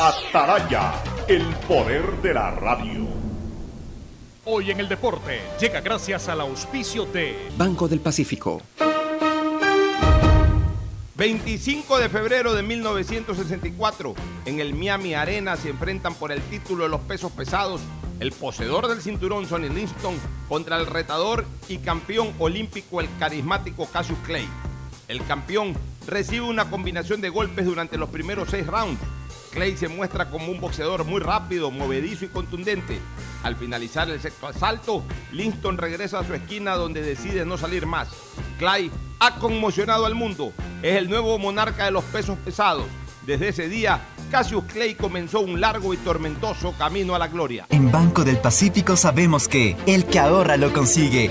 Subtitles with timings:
[0.00, 0.94] Ataraya,
[1.26, 3.08] el poder de la radio.
[4.44, 8.62] Hoy en el deporte llega gracias al auspicio de Banco del Pacífico.
[11.16, 16.90] 25 de febrero de 1964, en el Miami Arena se enfrentan por el título de
[16.90, 17.80] los pesos pesados
[18.20, 20.14] el poseedor del cinturón Sonny Liston
[20.48, 24.46] contra el retador y campeón olímpico el carismático Cassius Clay.
[25.08, 25.74] El campeón
[26.06, 29.00] recibe una combinación de golpes durante los primeros seis rounds.
[29.48, 33.00] Clay se muestra como un boxeador muy rápido, movedizo y contundente.
[33.42, 35.02] Al finalizar el sexto asalto,
[35.32, 38.08] Linston regresa a su esquina donde decide no salir más.
[38.58, 38.90] Clay
[39.20, 40.52] ha conmocionado al mundo.
[40.82, 42.86] Es el nuevo monarca de los pesos pesados.
[43.26, 47.66] Desde ese día, Cassius Clay comenzó un largo y tormentoso camino a la gloria.
[47.70, 51.30] En Banco del Pacífico sabemos que el que ahorra lo consigue.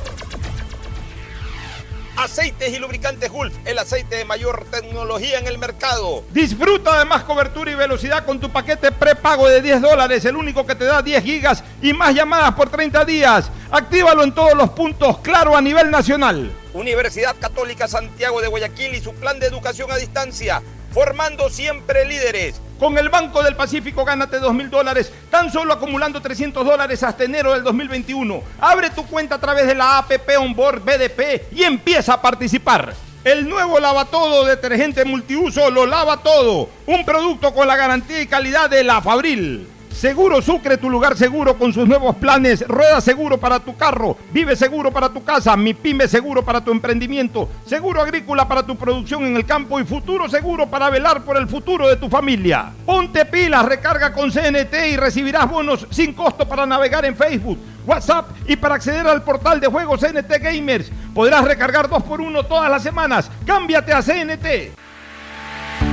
[2.21, 6.23] Aceites y Lubricantes Gulf, el aceite de mayor tecnología en el mercado.
[6.31, 10.65] Disfruta de más cobertura y velocidad con tu paquete prepago de 10 dólares, el único
[10.65, 13.49] que te da 10 gigas y más llamadas por 30 días.
[13.71, 16.51] Actívalo en todos los puntos, claro, a nivel nacional.
[16.73, 20.61] Universidad Católica Santiago de Guayaquil y su plan de educación a distancia,
[20.93, 22.61] formando siempre líderes.
[22.81, 27.25] Con el Banco del Pacífico gánate 2 mil dólares, tan solo acumulando 300 dólares hasta
[27.25, 28.41] enero del 2021.
[28.59, 32.95] Abre tu cuenta a través de la APP Onboard BDP y empieza a participar.
[33.23, 36.69] El nuevo lavatodo detergente multiuso lo lava todo.
[36.87, 39.67] Un producto con la garantía y calidad de la Fabril.
[39.91, 42.65] Seguro Sucre, tu lugar seguro con sus nuevos planes.
[42.67, 46.71] Rueda seguro para tu carro, vive seguro para tu casa, mi pyme seguro para tu
[46.71, 51.37] emprendimiento, seguro agrícola para tu producción en el campo y futuro seguro para velar por
[51.37, 52.71] el futuro de tu familia.
[52.85, 58.29] Ponte pilas, recarga con CNT y recibirás bonos sin costo para navegar en Facebook, WhatsApp
[58.47, 60.91] y para acceder al portal de juegos CNT Gamers.
[61.13, 63.29] Podrás recargar dos por uno todas las semanas.
[63.45, 64.71] Cámbiate a CNT.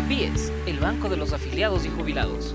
[0.08, 2.54] BIES, el Banco de los Afiliados y Jubilados.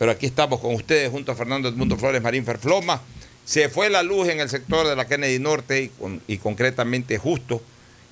[0.00, 3.02] pero aquí estamos con ustedes junto a Fernando Edmundo Flores Marín Ferfloma.
[3.44, 7.18] Se fue la luz en el sector de la Kennedy Norte y, con- y concretamente
[7.18, 7.60] justo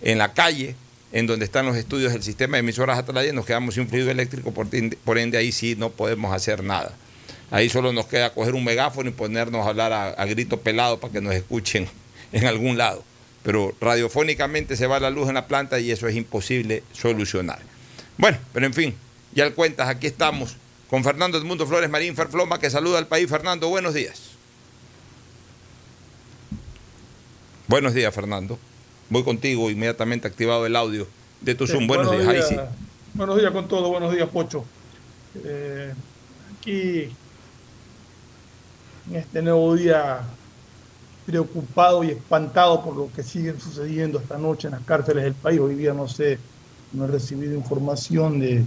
[0.03, 0.75] en la calle
[1.13, 4.53] en donde están los estudios del sistema de emisoras Atalaya, nos quedamos sin fluido eléctrico,
[4.53, 6.93] por ende, ahí sí no podemos hacer nada.
[7.51, 11.11] Ahí solo nos queda coger un megáfono y ponernos a hablar a, grito pelado para
[11.15, 11.89] que nos escuchen
[12.33, 13.03] en algún lado.
[13.43, 17.61] Pero radiofónicamente se va la luz en la planta y eso es imposible solucionar.
[18.19, 18.95] Bueno, pero en fin,
[19.33, 20.57] ya al cuentas, aquí estamos
[20.89, 23.29] con Fernando Edmundo Flores Marín Ferfloma, que saluda al país.
[23.29, 24.31] Fernando, buenos días.
[27.67, 28.59] Buenos días, Fernando.
[29.11, 31.07] Voy contigo, inmediatamente activado el audio
[31.43, 31.87] de tu Zoom.
[31.87, 32.57] Buenos, días, ahí sí.
[33.15, 34.65] Buenos días con todo, buenos días, Pocho.
[35.45, 35.93] Eh,
[36.59, 37.11] aquí,
[39.11, 40.23] en este nuevo día,
[41.27, 45.61] preocupado y espantado por lo que sigue sucediendo esta noche en las cárceles del país.
[45.61, 46.39] Hoy día no sé,
[46.93, 48.65] no he recibido información de,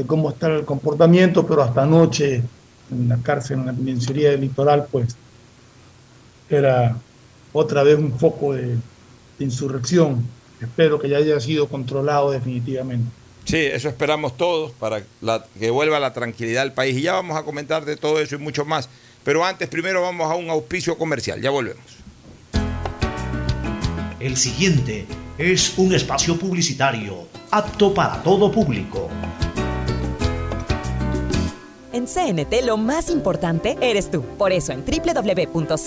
[0.00, 2.42] de cómo está el comportamiento, pero hasta anoche
[2.90, 5.14] en la cárcel, en la penitenciaría del litoral, pues
[6.48, 6.96] era
[7.52, 8.76] otra vez un foco de,
[9.38, 10.24] de insurrección.
[10.60, 13.10] Espero que ya haya sido controlado definitivamente.
[13.44, 16.96] Sí, eso esperamos todos para la- que vuelva la tranquilidad al país.
[16.98, 18.88] Y ya vamos a comentar de todo eso y mucho más.
[19.24, 21.40] Pero antes, primero vamos a un auspicio comercial.
[21.40, 21.84] Ya volvemos.
[24.18, 25.06] El siguiente
[25.38, 29.08] es un espacio publicitario apto para todo público.
[32.00, 34.22] En CNT lo más importante eres tú.
[34.38, 35.80] Por eso en www.cnt.gov.es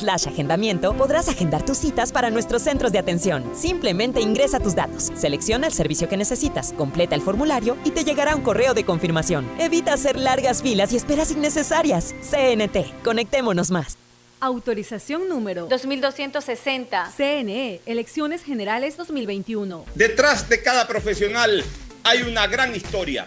[0.00, 3.42] slash agendamiento podrás agendar tus citas para nuestros centros de atención.
[3.56, 8.36] Simplemente ingresa tus datos, selecciona el servicio que necesitas, completa el formulario y te llegará
[8.36, 9.50] un correo de confirmación.
[9.58, 12.14] Evita hacer largas filas y esperas innecesarias.
[12.22, 13.98] CNT, conectémonos más.
[14.38, 17.10] Autorización número 2260.
[17.16, 19.86] CNE, Elecciones Generales 2021.
[19.96, 21.64] Detrás de cada profesional
[22.04, 23.26] hay una gran historia.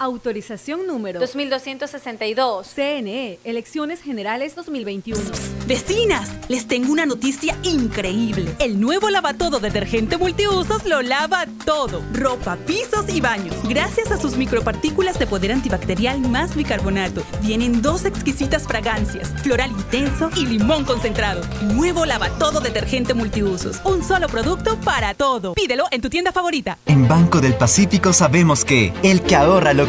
[0.01, 2.67] Autorización número 2262.
[2.73, 5.19] CNE, Elecciones Generales 2021.
[5.67, 8.55] Vecinas, les tengo una noticia increíble.
[8.59, 12.01] El nuevo lavatodo detergente multiusos lo lava todo.
[12.13, 13.53] Ropa, pisos y baños.
[13.67, 17.21] Gracias a sus micropartículas de poder antibacterial más bicarbonato.
[17.41, 21.41] Vienen dos exquisitas fragancias, floral intenso y limón concentrado.
[21.73, 23.81] Nuevo lavatodo detergente multiusos.
[23.83, 25.55] Un solo producto para todo.
[25.55, 26.77] Pídelo en tu tienda favorita.
[26.85, 29.88] En Banco del Pacífico sabemos que el que ahorra lo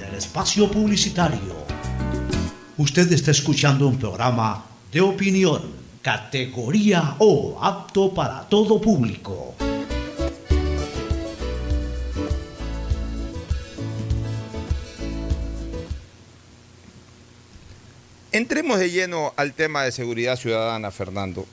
[0.21, 1.55] espacio publicitario.
[2.77, 5.63] Usted está escuchando un programa de opinión,
[6.03, 9.55] categoría O, apto para todo público.
[18.31, 21.47] Entremos de lleno al tema de seguridad ciudadana, Fernando.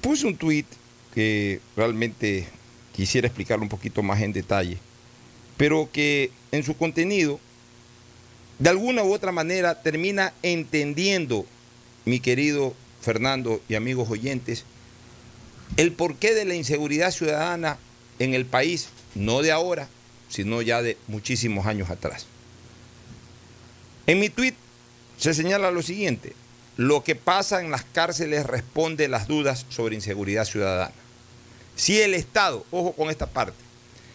[0.00, 0.66] Puse un tuit
[1.14, 2.48] que realmente
[2.96, 4.78] quisiera explicarlo un poquito más en detalle,
[5.56, 7.38] pero que en su contenido,
[8.62, 11.46] de alguna u otra manera, termina entendiendo,
[12.04, 14.64] mi querido Fernando y amigos oyentes,
[15.76, 17.78] el porqué de la inseguridad ciudadana
[18.20, 19.88] en el país, no de ahora,
[20.28, 22.26] sino ya de muchísimos años atrás.
[24.06, 24.54] En mi tuit
[25.18, 26.32] se señala lo siguiente,
[26.76, 30.94] lo que pasa en las cárceles responde las dudas sobre inseguridad ciudadana.
[31.74, 33.58] Si el Estado, ojo con esta parte,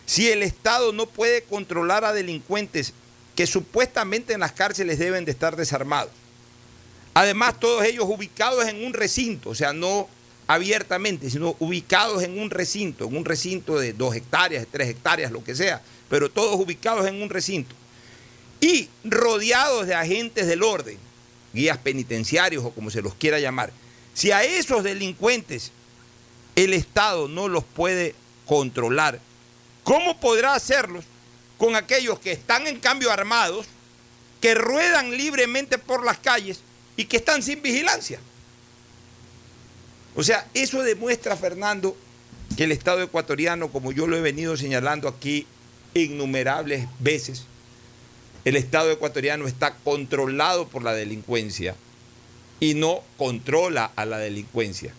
[0.05, 2.93] si el Estado no puede controlar a delincuentes
[3.37, 6.09] que supuestamente en las cárceles deben de estar desarmados,
[7.13, 10.09] además todos ellos ubicados en un recinto, o sea, no
[10.47, 15.43] abiertamente, sino ubicados en un recinto, en un recinto de dos hectáreas, tres hectáreas, lo
[15.43, 17.75] que sea, pero todos ubicados en un recinto.
[18.59, 20.97] Y rodeados de agentes del orden,
[21.53, 23.71] guías penitenciarios o como se los quiera llamar,
[24.15, 25.71] si a esos delincuentes
[26.55, 28.15] el Estado no los puede
[28.47, 29.19] controlar,
[29.83, 31.05] ¿cómo podrá hacerlos
[31.57, 33.65] con aquellos que están en cambio armados,
[34.41, 36.59] que ruedan libremente por las calles
[36.95, 38.19] y que están sin vigilancia?
[40.15, 41.95] O sea, eso demuestra, Fernando,
[42.55, 45.45] que el Estado ecuatoriano, como yo lo he venido señalando aquí
[45.93, 47.43] innumerables veces,
[48.45, 51.75] el Estado ecuatoriano está controlado por la delincuencia
[52.59, 54.93] y no controla a la delincuencia.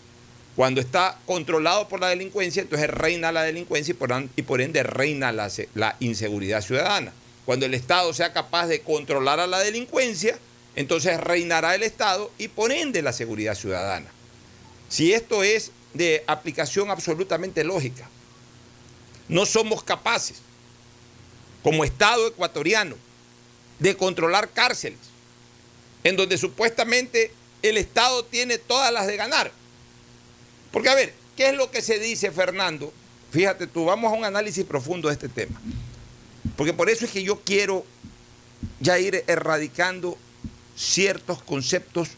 [0.58, 3.94] Cuando está controlado por la delincuencia, entonces reina la delincuencia
[4.34, 7.12] y por, ende reina la, inseguridad ciudadana.
[7.46, 10.36] Cuando el Estado sea capaz de controlar a la delincuencia,
[10.74, 14.08] entonces reinará el Estado y por ende la seguridad ciudadana.
[14.88, 18.08] Si esto es de aplicación absolutamente lógica,
[19.28, 20.38] no somos capaces,
[21.62, 22.96] como Estado ecuatoriano,
[23.78, 24.98] de controlar cárceles,
[26.02, 27.30] en donde supuestamente
[27.62, 29.52] el Estado tiene todas las de ganar.
[30.72, 32.92] Porque a ver, ¿qué es lo que se dice, Fernando?
[33.30, 35.60] Fíjate tú, vamos a un análisis profundo de este tema.
[36.56, 37.84] Porque por eso es que yo quiero
[38.80, 40.18] ya ir erradicando
[40.76, 42.10] ciertos conceptos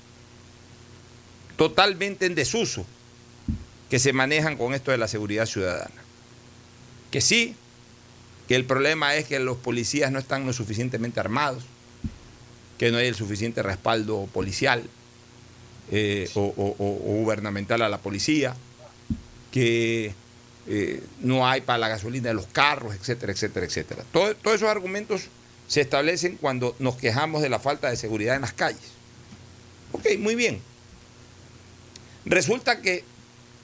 [1.57, 2.87] totalmente en desuso
[3.91, 5.91] que se manejan con esto de la seguridad ciudadana.
[7.11, 7.57] Que sí,
[8.49, 11.65] que el problema es que los policías no están lo suficientemente armados,
[12.79, 14.89] que no hay el suficiente respaldo policial
[15.91, 16.75] eh, o, o-
[17.19, 18.55] gubernamental a la policía,
[19.51, 20.15] que
[20.69, 24.05] eh, no hay para la gasolina de los carros, etcétera, etcétera, etcétera.
[24.13, 25.23] Todo- todos esos argumentos
[25.67, 28.81] se establecen cuando nos quejamos de la falta de seguridad en las calles.
[29.93, 30.61] Ok, muy bien.
[32.25, 33.05] Resulta que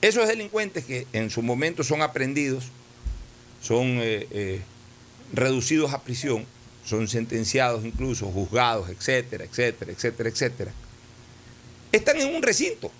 [0.01, 2.65] esos delincuentes que en su momento son aprendidos,
[3.61, 4.61] son eh,
[5.33, 6.45] reducidos a prisión,
[6.85, 10.71] son sentenciados incluso, juzgados, etcétera, etcétera, etcétera, etcétera,
[11.97, 12.91] están en un recinto.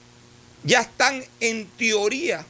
[0.64, 2.46] Ya están en teoría,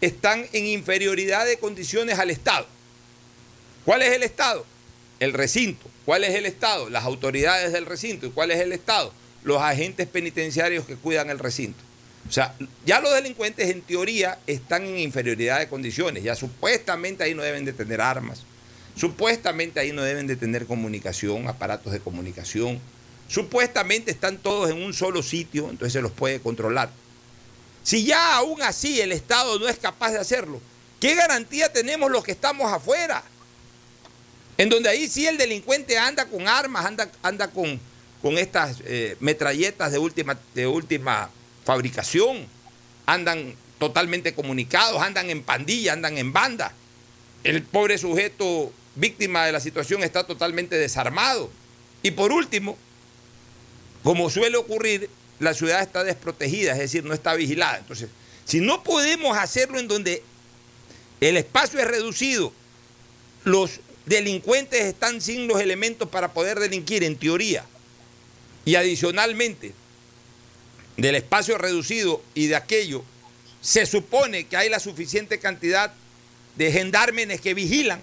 [0.00, 2.66] están en inferioridad de condiciones al Estado.
[3.84, 4.64] ¿Cuál es el Estado?
[5.18, 5.90] El recinto.
[6.04, 6.88] ¿Cuál es el Estado?
[6.88, 8.26] Las autoridades del recinto.
[8.26, 9.12] ¿Y cuál es el Estado?
[9.42, 11.78] Los agentes penitenciarios que cuidan el recinto.
[12.28, 12.54] O sea,
[12.86, 16.22] ya los delincuentes en teoría están en inferioridad de condiciones.
[16.22, 18.44] Ya supuestamente ahí no deben de tener armas.
[18.94, 22.78] Supuestamente ahí no deben de tener comunicación, aparatos de comunicación.
[23.30, 26.90] Supuestamente están todos en un solo sitio, entonces se los puede controlar.
[27.84, 30.60] Si ya aún así el Estado no es capaz de hacerlo,
[30.98, 33.22] ¿qué garantía tenemos los que estamos afuera?
[34.58, 37.80] En donde ahí sí el delincuente anda con armas, anda, anda con,
[38.20, 41.30] con estas eh, metralletas de última, de última
[41.64, 42.48] fabricación,
[43.06, 46.72] andan totalmente comunicados, andan en pandilla, andan en banda.
[47.44, 51.48] El pobre sujeto víctima de la situación está totalmente desarmado.
[52.02, 52.76] Y por último,
[54.02, 57.78] como suele ocurrir, la ciudad está desprotegida, es decir, no está vigilada.
[57.78, 58.08] Entonces,
[58.44, 60.22] si no podemos hacerlo en donde
[61.20, 62.52] el espacio es reducido,
[63.44, 67.64] los delincuentes están sin los elementos para poder delinquir, en teoría,
[68.64, 69.72] y adicionalmente,
[70.96, 73.02] del espacio reducido y de aquello,
[73.62, 75.92] se supone que hay la suficiente cantidad
[76.56, 78.02] de gendarmes que vigilan.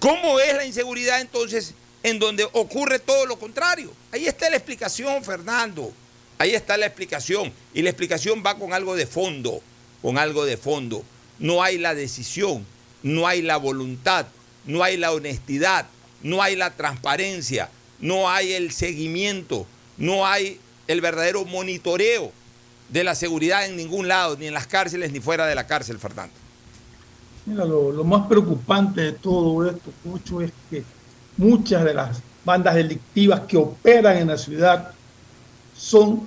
[0.00, 3.90] ¿Cómo es la inseguridad entonces en donde ocurre todo lo contrario?
[4.12, 5.90] Ahí está la explicación, Fernando.
[6.38, 7.52] Ahí está la explicación.
[7.72, 9.60] Y la explicación va con algo de fondo,
[10.02, 11.02] con algo de fondo.
[11.38, 12.64] No hay la decisión,
[13.02, 14.26] no hay la voluntad,
[14.66, 15.86] no hay la honestidad,
[16.22, 22.32] no hay la transparencia, no hay el seguimiento, no hay el verdadero monitoreo
[22.90, 25.98] de la seguridad en ningún lado, ni en las cárceles, ni fuera de la cárcel,
[25.98, 26.34] Fernando.
[27.46, 30.84] Mira, lo, más preocupante de todo esto, Pocho, es que
[31.36, 34.90] muchas de las bandas delictivas que operan en la ciudad
[35.76, 36.26] son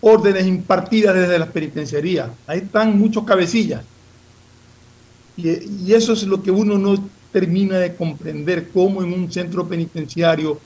[0.00, 2.28] órdenes impartidas desde las penitenciarías.
[2.46, 3.82] Ahí están muchos cabecillas.
[5.36, 5.48] Y,
[5.84, 6.96] y eso es lo que uno no
[7.32, 10.58] termina de comprender, cómo en un centro penitenciario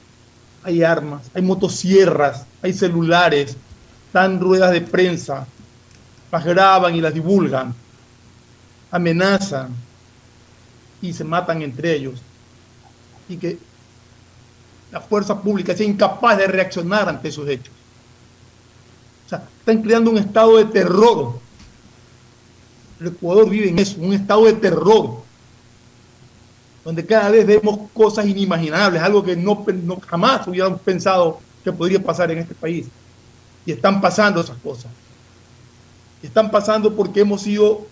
[0.63, 3.57] hay armas, hay motosierras, hay celulares,
[4.13, 5.47] dan ruedas de prensa,
[6.31, 7.75] las graban y las divulgan,
[8.91, 9.75] amenazan
[11.03, 12.23] y se matan entre ellos.
[13.31, 13.59] Y que
[14.91, 17.73] la fuerza pública sea incapaz de reaccionar ante esos hechos.
[19.27, 21.39] O sea, están creando un estado de terror.
[23.01, 25.23] El Ecuador vive en eso, un estado de terror,
[26.85, 29.65] donde cada vez vemos cosas inimaginables, algo que no,
[30.07, 32.89] jamás hubiéramos pensado que podría pasar en este país.
[33.65, 34.91] Y están pasando esas cosas.
[36.21, 37.87] Y están pasando porque hemos sido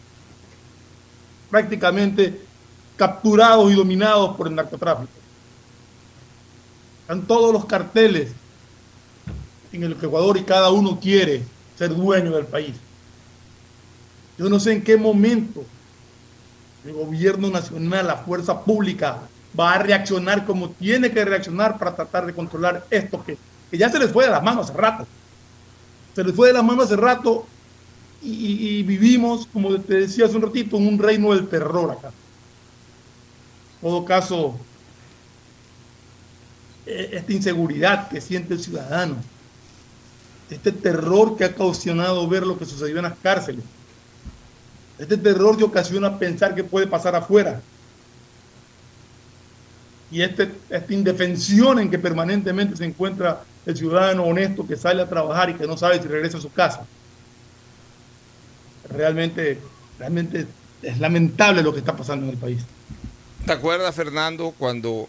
[1.49, 2.41] prácticamente
[2.97, 5.13] capturados y dominados por el narcotráfico.
[7.09, 8.37] Están todos los carteles
[9.71, 12.85] en el Ecuador y cada uno quiere ser dueño del país.
[14.39, 15.71] Yo no sé en qué momento
[16.83, 22.27] el gobierno nacional, la fuerza pública, va a reaccionar como tiene que reaccionar para tratar
[22.27, 23.41] de controlar esto que,
[23.71, 25.09] que ya se les fue de las manos hace rato.
[26.15, 27.53] Se les fue de las manos hace rato
[28.21, 32.15] y, y- vivimos, como te decía hace un ratito, en un reino del terror acá.
[33.83, 34.68] En todo caso,
[36.89, 39.17] esta inseguridad que siente el ciudadano,
[40.51, 43.65] este terror que ha ocasionado ver lo que sucedió en las cárceles,
[44.99, 47.61] este terror que ocasiona pensar que puede pasar afuera,
[50.11, 55.09] y este, esta indefensión en que permanentemente se encuentra el ciudadano honesto que sale a
[55.09, 56.87] trabajar y que no sabe si regresa a su casa.
[58.89, 59.61] Realmente,
[59.99, 60.47] realmente
[60.81, 62.63] es lamentable lo que está pasando en el país.
[63.45, 65.09] ¿Te acuerdas, Fernando, cuando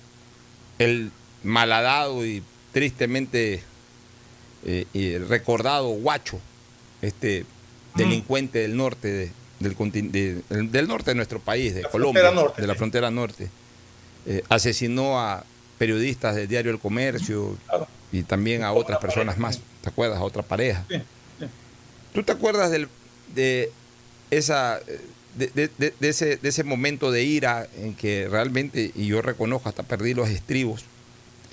[0.80, 1.12] el
[1.44, 3.62] malhadado y tristemente
[4.66, 6.40] eh, y recordado Guacho,
[7.02, 7.46] este
[7.96, 12.62] delincuente del norte de- del, de- norte de nuestro país, de La Colombia, frontera norte,
[12.62, 13.50] de la frontera norte,
[14.26, 15.44] eh, asesinó a
[15.78, 17.58] periodistas del diario El Comercio
[18.12, 20.18] y también a otras personas más, ¿te acuerdas?
[20.20, 20.86] A otra pareja.
[20.90, 20.98] Sí,
[21.40, 21.46] sí.
[22.14, 22.88] ¿Tú te acuerdas del,
[23.34, 23.72] de
[24.32, 24.80] esa
[25.36, 30.14] de ese, de ese momento de ira en que realmente, y yo reconozco, hasta perdí
[30.14, 30.84] los estribos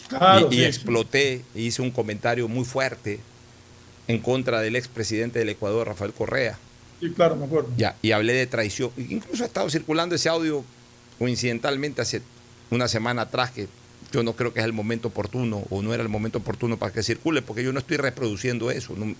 [0.09, 3.21] Claro, y, y sí, exploté e hice un comentario muy fuerte
[4.09, 6.59] en contra del expresidente del Ecuador, Rafael Correa.
[7.01, 7.69] Sí, claro, me acuerdo.
[7.77, 8.90] Ya, y hablé de traición.
[8.97, 10.64] Incluso ha estado circulando ese audio
[11.19, 12.23] coincidentalmente hace
[12.71, 13.69] una semana atrás que
[14.12, 16.92] yo no creo que es el momento oportuno o no era el momento oportuno para
[16.92, 18.95] que circule, porque yo no estoy reproduciendo eso.
[18.97, 19.14] no-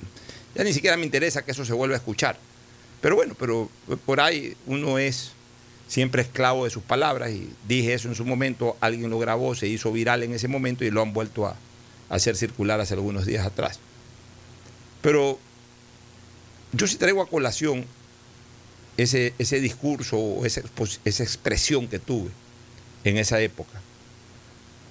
[0.55, 2.39] ya ni siquiera me interesa que eso se vuelva a escuchar.
[3.03, 3.69] Pero bueno, pero
[4.07, 5.33] por ahí uno es
[5.89, 9.69] siempre esclavo de sus palabras y dije eso en su momento, alguien lo grabó, se
[9.69, 11.57] hizo viral en ese momento y lo han vuelto a,
[12.09, 13.81] hacer circular hace algunos días atrás.
[15.03, 15.41] Pero
[16.73, 17.85] yo sí traigo a colación
[18.97, 20.63] ese, discurso o esa,
[21.05, 22.31] esa expresión que tuve
[23.03, 23.81] en esa época.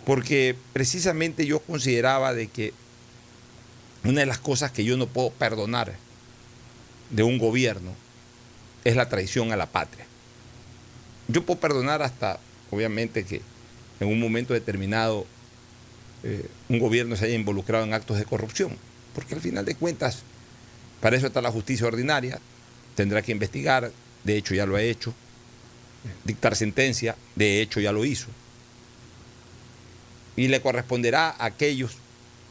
[0.06, 2.74] Porque precisamente yo consideraba de que
[4.04, 5.96] una de las cosas que yo no puedo perdonar
[7.10, 7.94] de un gobierno
[8.84, 10.06] es la traición a la patria.
[11.28, 12.40] Yo puedo perdonar hasta,
[12.72, 13.42] obviamente, que
[14.00, 15.26] en un momento determinado
[16.24, 18.78] eh, un gobierno se haya involucrado en actos de corrupción,
[19.14, 20.24] porque al final de cuentas,
[21.02, 22.40] para eso está la justicia ordinaria,
[22.96, 23.92] tendrá que investigar,
[24.24, 25.14] de hecho ya lo ha hecho,
[26.24, 28.28] dictar sentencia, de hecho ya lo hizo.
[30.36, 31.98] Y le corresponderá a aquellos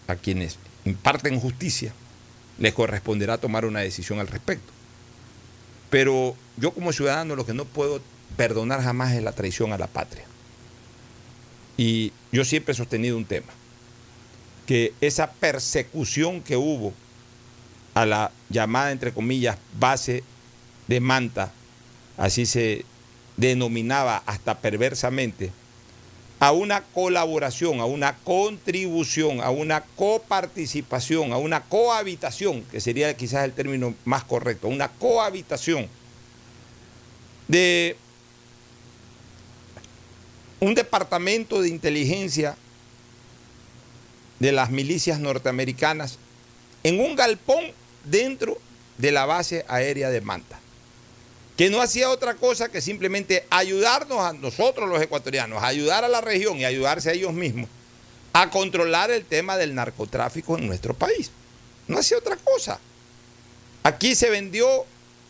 [0.06, 1.92] a quienes imparten justicia,
[2.58, 4.72] les corresponderá tomar una decisión al respecto.
[5.90, 8.00] Pero yo como ciudadano lo que no puedo
[8.37, 10.25] perdonar jamás es la traición a la patria.
[11.77, 13.53] Y yo siempre he sostenido un tema,
[14.66, 16.92] que esa persecución que hubo
[17.94, 20.23] a la llamada, entre comillas, base
[20.87, 21.53] de Manta,
[22.16, 22.85] así se
[23.37, 25.51] denominaba hasta perversamente,
[26.40, 33.44] a una colaboración, a una contribución, a una coparticipación, a una cohabitación, que sería quizás
[33.44, 35.88] el término más correcto, una cohabitación
[37.49, 37.97] de
[40.64, 42.57] un departamento de inteligencia
[44.38, 46.18] de las milicias norteamericanas
[46.83, 47.64] en un galpón
[48.05, 48.59] dentro
[48.98, 50.59] de la base aérea de Manta,
[51.57, 56.20] que no hacía otra cosa que simplemente ayudarnos a nosotros los ecuatorianos, ayudar a la
[56.20, 57.68] región y ayudarse a ellos mismos
[58.33, 61.31] a controlar el tema del narcotráfico en nuestro país.
[61.87, 62.81] No hacía otra cosa.
[63.85, 64.66] Aquí se vendió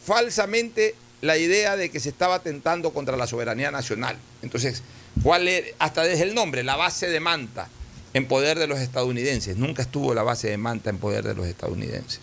[0.04, 4.16] falsamente la idea de que se estaba atentando contra la soberanía nacional.
[4.42, 4.82] Entonces,
[5.22, 5.66] ¿cuál era?
[5.78, 7.68] Hasta desde el nombre, la base de Manta
[8.12, 9.56] en poder de los estadounidenses.
[9.56, 12.20] Nunca estuvo la base de Manta en poder de los estadounidenses.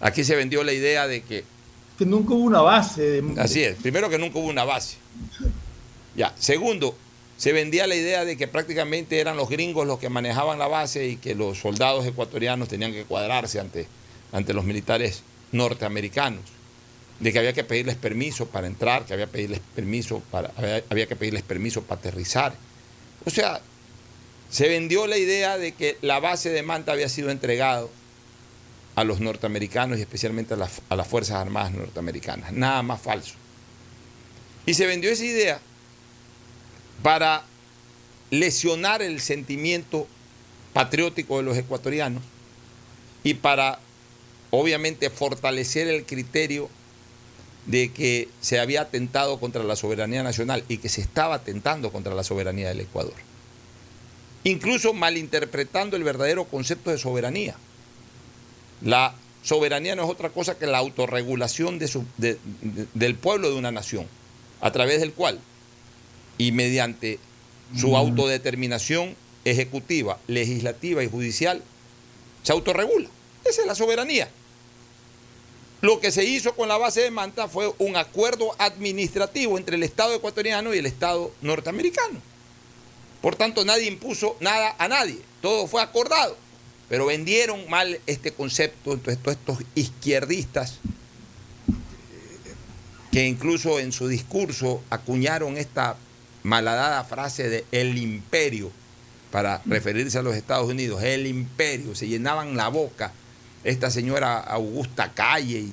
[0.00, 1.44] Aquí se vendió la idea de que
[1.98, 3.02] Que nunca hubo una base.
[3.22, 4.96] de- Así es, primero que nunca hubo una base.
[6.14, 6.96] Ya, segundo,
[7.36, 11.06] se vendía la idea de que prácticamente eran los gringos los que manejaban la base
[11.06, 13.86] y que los soldados ecuatorianos tenían que cuadrarse ante,
[14.32, 16.40] ante los militares norteamericanos,
[17.20, 19.60] de que había que pedirles permiso para entrar, que había, pedirles
[20.30, 20.52] para,
[20.90, 22.54] había, que pedirles permiso para aterrizar.
[23.24, 23.60] O sea,
[24.50, 27.90] se vendió la idea de que la base de Manta había sido entregado
[28.94, 32.52] a los norteamericanos y especialmente a a las Fuerzas Armadas norteamericanas.
[32.52, 33.34] Nada más falso.
[34.66, 35.60] Y se vendió esa idea
[37.02, 37.44] para
[38.30, 40.06] lesionar el sentimiento
[40.72, 42.22] patriótico de los ecuatorianos
[43.22, 43.78] y para,
[44.50, 46.68] obviamente, fortalecer el criterio
[47.66, 52.14] de que se había atentado contra la soberanía nacional y que se estaba atentando contra
[52.14, 53.14] la soberanía del Ecuador.
[54.44, 57.56] Incluso malinterpretando el verdadero concepto de soberanía.
[58.82, 63.48] La soberanía no es otra cosa que la autorregulación de su- de- de- del pueblo
[63.50, 64.06] de una nación,
[64.60, 65.40] a través del cual,
[66.38, 67.18] y mediante
[67.76, 71.62] su autodeterminación ejecutiva, legislativa y judicial,
[72.44, 73.08] se autorregula.
[73.44, 74.28] Esa es la soberanía.
[75.82, 79.82] Lo que se hizo con la base de Manta fue un acuerdo administrativo entre el
[79.82, 82.20] Estado ecuatoriano y el Estado norteamericano.
[83.20, 86.36] Por tanto, nadie impuso nada a nadie, todo fue acordado.
[86.88, 90.78] Pero vendieron mal este concepto, entonces todos estos izquierdistas
[93.10, 95.96] que incluso en su discurso acuñaron esta
[96.42, 98.70] malhadada frase de el imperio
[99.30, 103.12] para referirse a los Estados Unidos, el imperio, se llenaban la boca
[103.64, 105.72] esta señora Augusta Calle y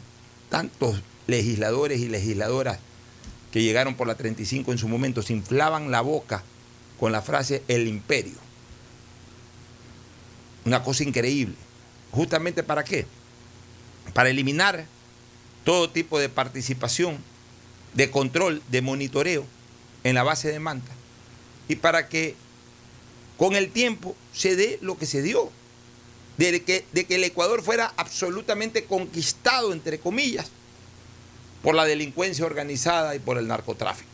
[0.50, 2.80] tantos legisladores y legisladoras
[3.52, 6.44] que llegaron por la 35 en su momento, se inflaban la boca
[7.00, 8.34] con la frase el imperio.
[10.66, 11.56] Una cosa increíble.
[12.12, 13.06] ¿Justamente para qué?
[14.14, 14.86] Para eliminar
[15.64, 17.18] todo tipo de participación,
[17.94, 19.46] de control, de monitoreo
[20.04, 20.92] en la base de Manta.
[21.68, 22.36] Y para que
[23.38, 25.52] con el tiempo se dé lo que se dio.
[26.38, 30.50] De que, de que el Ecuador fuera absolutamente conquistado, entre comillas,
[31.62, 34.10] por la delincuencia organizada y por el narcotráfico.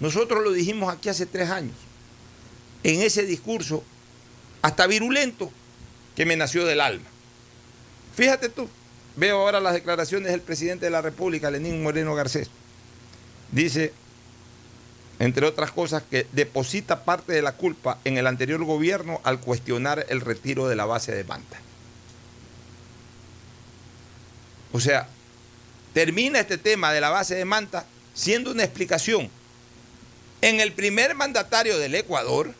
[0.00, 1.74] Nosotros lo dijimos aquí hace tres años,
[2.82, 3.82] en ese discurso,
[4.62, 5.50] hasta virulento,
[6.14, 7.06] que me nació del alma.
[8.14, 8.68] Fíjate tú,
[9.16, 12.50] veo ahora las declaraciones del presidente de la República, Lenín Moreno Garcés.
[13.50, 13.92] Dice,
[15.18, 20.06] entre otras cosas, que deposita parte de la culpa en el anterior gobierno al cuestionar
[20.08, 21.60] el retiro de la base de Manta.
[24.72, 25.08] O sea,
[25.92, 29.30] termina este tema de la base de Manta siendo una explicación
[30.40, 32.54] en el primer mandatario del Ecuador,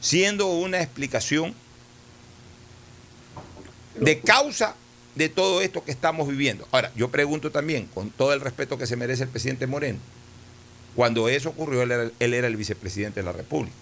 [0.00, 1.54] siendo una explicación
[3.94, 4.74] de causa
[5.14, 6.66] de todo esto que estamos viviendo.
[6.72, 9.98] Ahora, yo pregunto también, con todo el respeto que se merece el presidente Moreno,
[10.96, 13.76] cuando eso ocurrió, él era, él era, el vicepresidente de la República.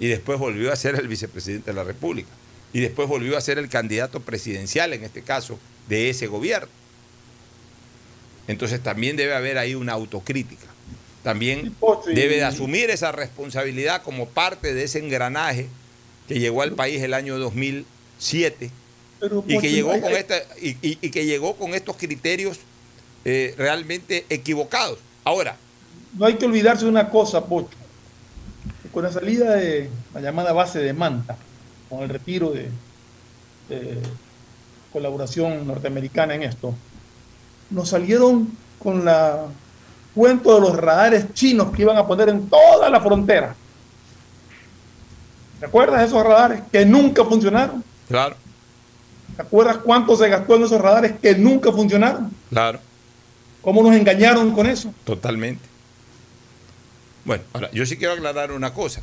[0.00, 2.28] Y después volvió a ser el vicepresidente de la República.
[2.72, 5.58] Y después volvió a ser el candidato presidencial, en este caso,
[5.88, 6.68] de ese gobierno.
[8.48, 10.66] Entonces también debe haber ahí una autocrítica.
[11.22, 11.74] También
[12.06, 15.68] debe de asumir esa responsabilidad como parte de ese engranaje
[16.28, 18.70] que llegó al país el año 2007
[19.46, 22.58] y, que llegó con esta, y, y, que llegó con estos criterios
[23.24, 24.98] eh, realmente equivocados.
[25.24, 25.56] Ahora.
[26.18, 27.76] No hay que olvidarse de una cosa, Pocho.
[28.92, 31.36] Con la salida de la llamada base de Manta,
[31.88, 32.70] con el retiro de,
[33.68, 33.98] de
[34.92, 36.74] colaboración norteamericana en esto,
[37.70, 39.44] nos salieron con la
[40.14, 43.54] cuento de los radares chinos que iban a poner en toda la frontera.
[45.60, 47.84] ¿Te acuerdas de esos radares que nunca funcionaron?
[48.08, 48.36] Claro.
[49.36, 52.30] ¿Te acuerdas cuánto se gastó en esos radares que nunca funcionaron?
[52.48, 52.80] Claro.
[53.60, 54.94] ¿Cómo nos engañaron con eso?
[55.04, 55.75] Totalmente.
[57.26, 59.02] Bueno, ahora, yo sí quiero aclarar una cosa.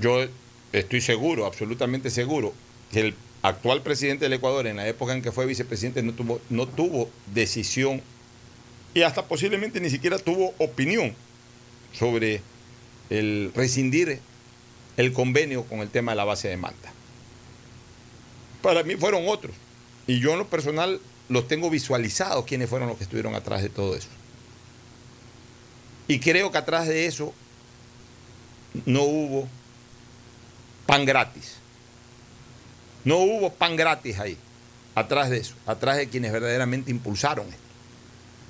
[0.00, 0.26] Yo
[0.72, 2.52] estoy seguro, absolutamente seguro,
[2.92, 6.40] que el actual presidente del Ecuador, en la época en que fue vicepresidente, no tuvo,
[6.50, 8.02] no tuvo decisión
[8.92, 11.14] y hasta posiblemente ni siquiera tuvo opinión
[11.92, 12.42] sobre
[13.08, 14.20] el rescindir
[14.98, 16.92] el convenio con el tema de la base de Manta.
[18.60, 19.54] Para mí fueron otros.
[20.06, 23.70] Y yo en lo personal los tengo visualizados quiénes fueron los que estuvieron atrás de
[23.70, 24.08] todo eso.
[26.08, 27.34] Y creo que atrás de eso
[28.84, 29.48] no hubo
[30.86, 31.56] pan gratis.
[33.04, 34.36] No hubo pan gratis ahí,
[34.94, 37.60] atrás de eso, atrás de quienes verdaderamente impulsaron esto.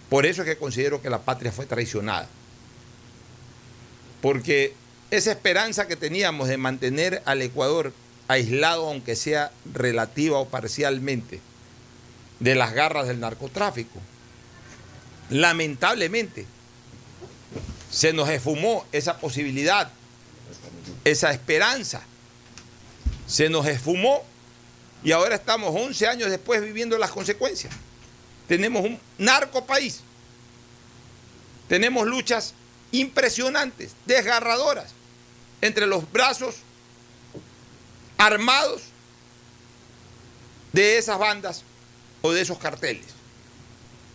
[0.09, 2.29] Por eso es que considero que la patria fue traicionada.
[4.23, 4.75] Porque
[5.11, 7.93] esa esperanza que teníamos de mantener al Ecuador
[8.29, 11.41] aislado, aunque sea relativa o parcialmente,
[12.41, 13.99] de las garras del narcotráfico,
[15.31, 16.47] lamentablemente
[17.97, 19.91] se nos esfumó esa posibilidad,
[21.03, 22.03] esa esperanza,
[23.27, 24.23] se nos esfumó
[25.03, 27.73] y ahora estamos 11 años después viviendo las consecuencias.
[28.49, 30.01] Tenemos un narco país.
[31.71, 32.53] Tenemos luchas
[32.93, 34.91] impresionantes, desgarradoras,
[35.63, 36.57] entre los brazos
[38.19, 38.83] armados
[40.75, 41.63] de esas bandas
[42.21, 43.07] o de esos carteles.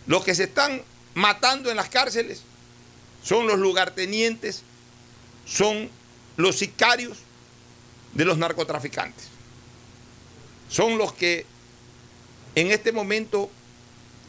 [0.06, 0.82] Los que se están
[1.14, 2.42] matando en las cárceles
[3.22, 4.62] son los lugartenientes,
[5.46, 5.88] son
[6.36, 7.18] los sicarios
[8.14, 9.32] de los narcotraficantes
[10.72, 11.44] son los que
[12.54, 13.50] en este momento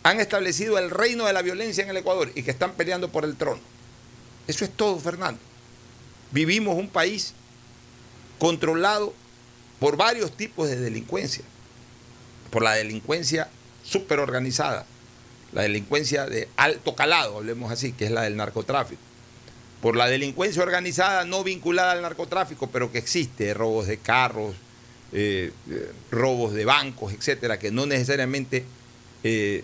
[0.03, 3.23] han establecido el reino de la violencia en el Ecuador y que están peleando por
[3.23, 3.61] el trono.
[4.45, 5.39] Eso es todo, Fernando.
[6.31, 7.33] Vivimos un país
[8.39, 9.13] controlado
[9.79, 11.45] por varios tipos de delincuencia.
[12.51, 13.49] Por la delincuencia
[13.85, 14.85] superorganizada,
[15.53, 19.01] la delincuencia de alto calado, hablemos así, que es la del narcotráfico.
[19.81, 24.55] Por la delincuencia organizada no vinculada al narcotráfico, pero que existe, robos de carros,
[25.11, 28.65] eh, eh, robos de bancos, etcétera, que no necesariamente
[29.23, 29.63] eh,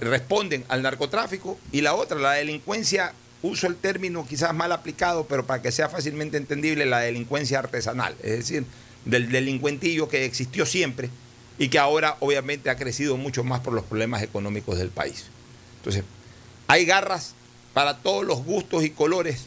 [0.00, 5.44] responden al narcotráfico, y la otra, la delincuencia, uso el término quizás mal aplicado, pero
[5.44, 8.64] para que sea fácilmente entendible, la delincuencia artesanal, es decir,
[9.04, 11.10] del delincuentillo que existió siempre
[11.58, 15.26] y que ahora obviamente ha crecido mucho más por los problemas económicos del país.
[15.78, 16.04] Entonces,
[16.66, 17.34] hay garras
[17.72, 19.46] para todos los gustos y colores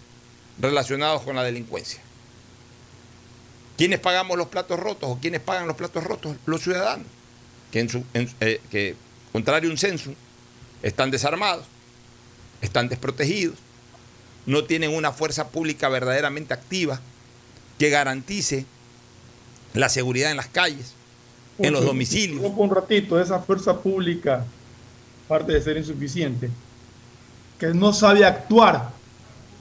[0.59, 1.99] relacionados con la delincuencia.
[3.77, 6.35] ¿Quiénes pagamos los platos rotos o quiénes pagan los platos rotos?
[6.45, 7.07] Los ciudadanos,
[7.71, 8.95] que, en su, eh, que
[9.31, 10.13] contrario a un censo,
[10.83, 11.65] están desarmados,
[12.61, 13.57] están desprotegidos,
[14.45, 16.99] no tienen una fuerza pública verdaderamente activa
[17.77, 18.65] que garantice
[19.73, 20.93] la seguridad en las calles,
[21.59, 22.41] en los domicilios.
[22.55, 24.45] Un ratito, esa fuerza pública,
[25.27, 26.49] parte de ser insuficiente,
[27.59, 28.89] que no sabe actuar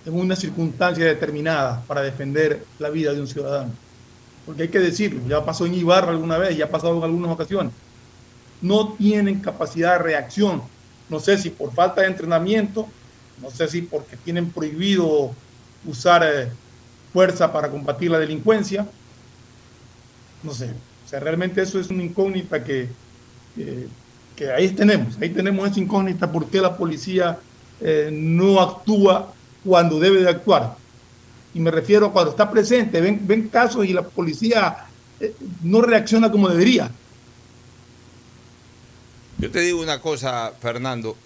[0.06, 3.72] en una circunstancia determinada para defender la vida de un ciudadano
[4.48, 7.30] porque hay que decirlo, ya pasó en Ibarra alguna vez, ya ha pasado en algunas
[7.30, 7.70] ocasiones,
[8.62, 10.62] no tienen capacidad de reacción.
[11.10, 12.88] No sé si por falta de entrenamiento,
[13.42, 15.32] no sé si porque tienen prohibido
[15.84, 16.48] usar eh,
[17.12, 18.86] fuerza para combatir la delincuencia,
[20.42, 20.70] no sé.
[21.08, 22.86] O sea, realmente eso es una incógnita que,
[24.36, 27.38] que, ahí tenemos, ahí tenemos esa incógnita, por qué la policía
[27.80, 29.32] eh, no actúa
[29.64, 30.76] cuando debe de actuar.
[31.54, 34.84] Y me refiero a cuando está presente, ven, casos y la policía
[35.18, 36.90] eh, no reacciona como debería.
[39.38, 41.16] Yo te digo una cosa, Fernando.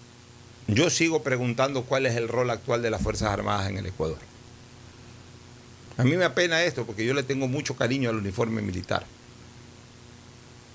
[0.69, 4.19] Yo sigo preguntando cuál es el rol actual de las Fuerzas Armadas en el Ecuador.
[5.97, 9.05] A mí me apena esto porque yo le tengo mucho cariño al uniforme militar.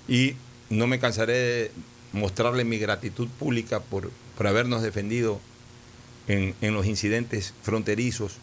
[0.08, 0.34] Y
[0.70, 1.70] no me cansaré de
[2.12, 5.40] mostrarle mi gratitud pública por, por habernos defendido
[6.26, 8.36] en, en los incidentes fronterizos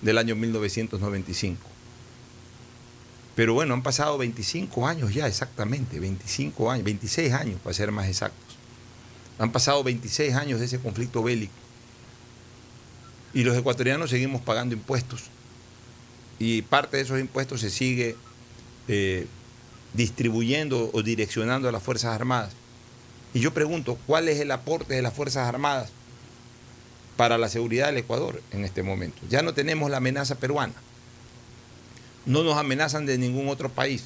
[0.00, 1.60] del año 1995.
[3.34, 8.08] Pero bueno, han pasado 25 años ya exactamente, 25 años, 26 años para ser más
[8.08, 8.56] exactos.
[9.38, 11.52] Han pasado 26 años de ese conflicto bélico.
[13.32, 15.24] Y los ecuatorianos seguimos pagando impuestos.
[16.38, 18.16] Y parte de esos impuestos se sigue
[18.88, 19.26] eh,
[19.94, 22.52] distribuyendo o direccionando a las Fuerzas Armadas.
[23.34, 25.90] Y yo pregunto, ¿cuál es el aporte de las Fuerzas Armadas
[27.16, 29.20] para la seguridad del Ecuador en este momento?
[29.28, 30.74] Ya no tenemos la amenaza peruana
[32.26, 34.04] no nos amenazan de ningún otro país.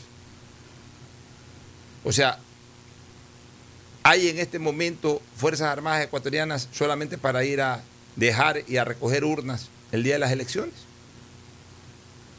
[2.04, 2.38] O sea,
[4.02, 7.82] hay en este momento Fuerzas Armadas ecuatorianas solamente para ir a
[8.14, 10.74] dejar y a recoger urnas el día de las elecciones.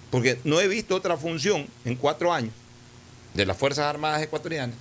[0.09, 2.53] Porque no he visto otra función en cuatro años
[3.37, 4.75] de las Fuerzas Armadas ecuatorianas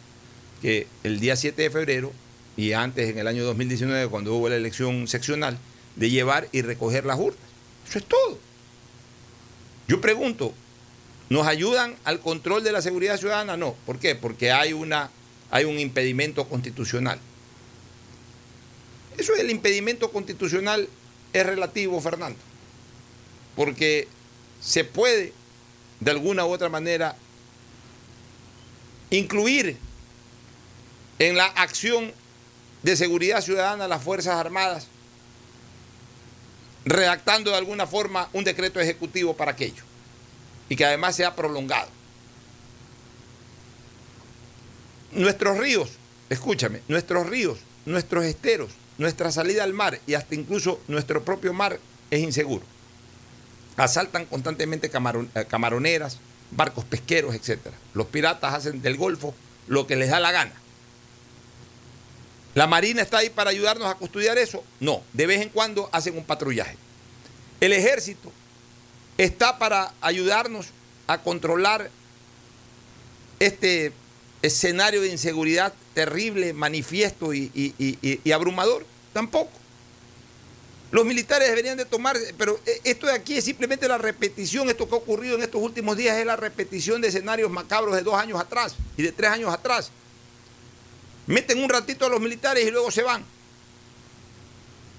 [0.61, 2.13] que el día 7 de febrero
[2.57, 5.57] y antes en el año 2019 cuando hubo la elección seccional
[5.95, 7.39] de llevar y recoger las urnas.
[7.89, 8.39] Eso es todo.
[9.87, 10.53] Yo pregunto,
[11.29, 13.57] ¿Nos ayudan al control de la seguridad ciudadana?
[13.57, 13.75] No.
[13.85, 14.15] ¿Por qué?
[14.15, 15.11] Porque hay, una,
[15.51, 17.19] hay un impedimento constitucional.
[19.19, 20.89] Eso del impedimento constitucional
[21.33, 22.39] es relativo, Fernando.
[23.57, 24.07] Porque
[24.61, 25.33] se puede,
[25.99, 27.17] de alguna u otra manera,
[29.11, 29.79] incluir
[31.19, 32.13] en la acción
[32.83, 34.87] de seguridad ciudadana las Fuerzas Armadas,
[36.85, 39.83] redactando de alguna forma un decreto ejecutivo para aquello
[40.69, 41.89] y que además se ha prolongado.
[45.13, 45.91] Nuestros ríos,
[46.29, 51.79] escúchame, nuestros ríos, nuestros esteros, nuestra salida al mar y hasta incluso nuestro propio mar
[52.11, 52.65] es inseguro.
[53.77, 56.19] Asaltan constantemente eh, camaroneras,
[56.51, 57.59] barcos pesqueros, etc.
[57.95, 59.35] Los piratas hacen del Golfo
[59.67, 60.53] lo que les da la gana.
[62.55, 64.65] ¿La Marina está ahí para ayudarnos a custodiar eso?
[64.81, 66.77] No, de vez en cuando hacen un patrullaje.
[67.61, 68.33] El ejército
[69.19, 70.69] está para ayudarnos
[71.07, 71.91] a controlar
[73.41, 73.93] este
[74.43, 78.87] escenario de inseguridad terrible, manifiesto y, abrumador.
[79.13, 79.51] Tampoco.
[80.97, 84.95] Los militares deberían de tomar, pero esto de aquí es simplemente la repetición, esto que
[84.95, 88.41] ha ocurrido en estos últimos días es la repetición de escenarios macabros de dos años
[88.41, 89.91] atrás y de tres años atrás.
[91.27, 93.23] Meten un ratito a los militares y luego se van.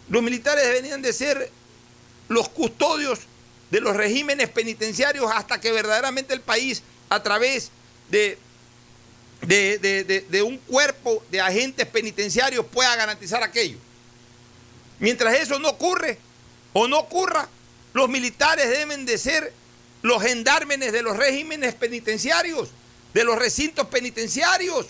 [0.08, 1.50] Los militares deberían de ser
[2.28, 3.22] los custodios
[3.72, 7.72] de los regímenes penitenciarios hasta que verdaderamente el país, a través
[8.12, 8.38] de,
[10.44, 13.80] un cuerpo de agentes penitenciarios, pueda garantizar aquello.
[15.00, 16.18] Mientras eso no ocurre
[16.74, 17.48] o no ocurra,
[17.94, 19.54] los militares deben de ser
[20.02, 22.70] los gendármenes de los regímenes penitenciarios,
[23.14, 24.88] de los recintos penitenciarios.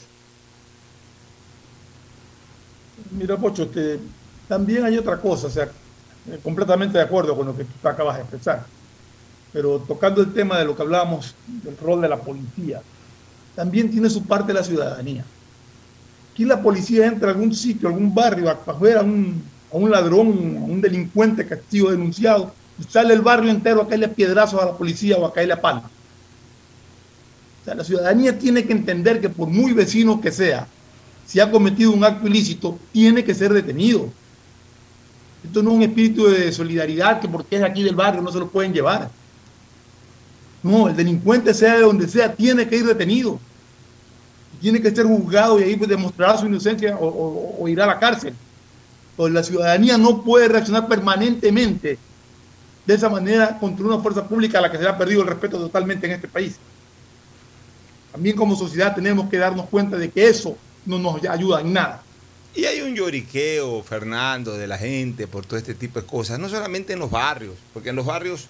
[3.12, 3.70] Mira, Pocho,
[4.48, 8.18] también hay otra cosa, o sea, eh, completamente de acuerdo con lo que tú acabas
[8.18, 8.66] de expresar.
[9.54, 12.82] Pero tocando el tema de lo que hablábamos del rol de la policía,
[13.56, 15.24] también tiene su parte la ciudadanía.
[16.34, 19.42] Aquí la policía entra a algún sitio, a algún barrio, a, ver a un,
[19.72, 23.82] a un ladrón, a un delincuente que ha sido denunciado, y sale el barrio entero
[23.82, 25.82] a caerle piedrazos a la policía o a caerle a palo.
[27.62, 30.68] O sea, la ciudadanía tiene que entender que por muy vecino que sea,
[31.26, 34.10] si ha cometido un acto ilícito, tiene que ser detenido
[35.44, 38.40] esto no es un espíritu de solidaridad que porque es aquí del barrio no se
[38.40, 39.10] lo pueden llevar.
[40.64, 43.40] No, el delincuente sea de donde sea, tiene que ir detenido.
[44.60, 48.00] Tiene que ser juzgado y ahí pues, demostrará su inocencia o, o, irá a la
[48.00, 48.34] cárcel.
[49.18, 51.98] Pues la ciudadanía no puede reaccionar permanentemente
[52.86, 55.28] de esa manera contra una fuerza pública a la que se le ha perdido el
[55.28, 56.56] respeto totalmente en este país.
[58.14, 62.02] También como sociedad tenemos que darnos cuenta de que eso no nos ayuda en nada.
[62.56, 66.50] Y hay un lloriqueo, Fernando, de la gente por todo este tipo de cosas, no
[66.50, 68.48] solamente en los barrios, porque en los barrios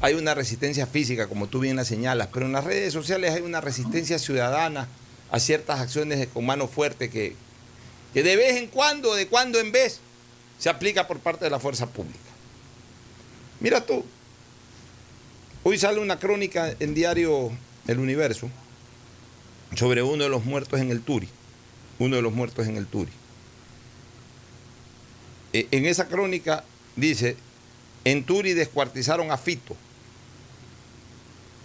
[0.00, 3.42] hay una resistencia física, como tú bien la señalas, pero en las redes sociales hay
[3.42, 4.88] una resistencia ciudadana
[5.30, 7.34] a ciertas acciones con mano fuerte que,
[8.12, 10.00] que de vez en cuando, de cuando en vez,
[10.58, 12.18] se aplica por parte de la fuerza pública.
[13.60, 14.04] Mira tú,
[15.62, 17.50] hoy sale una crónica en diario
[17.86, 18.50] El Universo
[19.74, 21.28] sobre uno de los muertos en el Turi,
[21.98, 23.12] uno de los muertos en el Turi.
[25.52, 26.64] E, en esa crónica
[26.96, 27.36] dice,
[28.04, 29.76] en Turi descuartizaron a Fito,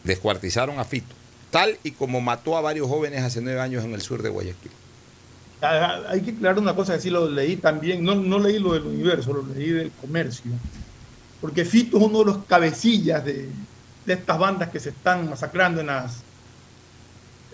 [0.03, 1.13] descuartizaron a Fito,
[1.51, 4.71] tal y como mató a varios jóvenes hace nueve años en el sur de Guayaquil.
[5.61, 8.83] Hay que aclarar una cosa que sí lo leí también, no, no leí lo del
[8.83, 10.51] universo, lo leí del comercio,
[11.39, 13.47] porque Fito es uno de los cabecillas de,
[14.05, 16.17] de estas bandas que se están masacrando en las,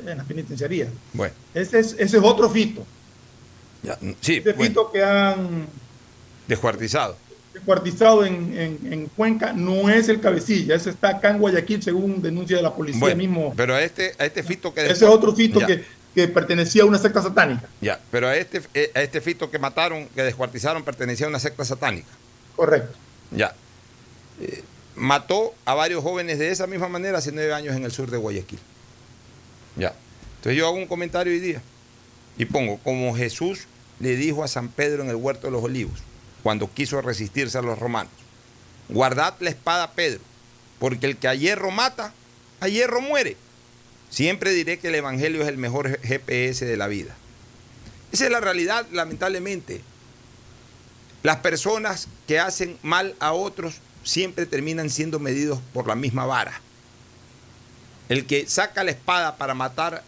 [0.05, 0.89] en las penitenciarías.
[1.13, 2.85] Bueno, Ese es, ese es otro Fito.
[3.83, 5.65] ya, sí, Ese bueno, Fito que han
[6.47, 7.17] descuartizado.
[7.53, 12.21] descuartizado en, en- en Cuenca no es el cabecilla, ese está acá en Guayaquil según
[12.21, 13.53] denuncia de la policía Bueno, mismo.
[13.57, 15.65] pero a este, a este Fito que Ese es otro Fito Ya.
[15.67, 17.69] que, que pertenecía a una secta satánica.
[17.79, 21.37] Ya, pero a este, eh, a este Fito que mataron, que descuartizaron, pertenecía a una
[21.37, 22.07] secta satánica.
[22.55, 22.97] Correcto.
[23.29, 23.53] Ya.
[24.41, 24.63] Eh,
[24.95, 28.17] mató a varios jóvenes de esa misma manera hace nueve años en el sur de
[28.17, 28.57] Guayaquil.
[29.75, 29.93] Ya.
[30.37, 31.61] Entonces yo hago un comentario hoy día
[32.35, 33.67] y pongo, como Jesús
[33.99, 35.99] le dijo a San Pedro en el huerto de los olivos,
[36.41, 38.11] cuando quiso resistirse a los romanos,
[38.89, 40.21] guardad la espada, Pedro,
[40.79, 42.11] porque el que a hierro mata,
[42.59, 43.37] a hierro muere.
[44.09, 47.15] Siempre diré que el Evangelio es el mejor GPS de la vida.
[48.11, 49.81] Esa es la realidad, lamentablemente.
[51.23, 56.61] Las personas que hacen mal a otros siempre terminan siendo medidos por la misma vara.
[58.07, 60.03] El que saca la espada para matar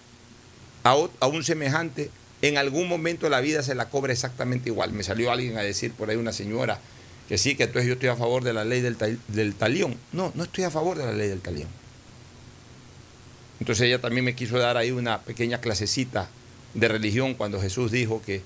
[0.83, 0.95] a,
[1.27, 2.09] un semejante,
[2.41, 4.93] en algún momento de la vida se la cobra exactamente igual.
[4.93, 6.79] Me salió alguien a decir por ahí, una señora,
[7.27, 8.97] que sí, que entonces yo estoy a favor de la ley del,
[9.27, 9.97] del talión.
[10.13, 11.67] No, no estoy a favor de la ley del talión.
[13.59, 16.29] Entonces ella también me quiso dar ahí una pequeña clasecita
[16.73, 18.41] de religión cuando Jesús dijo que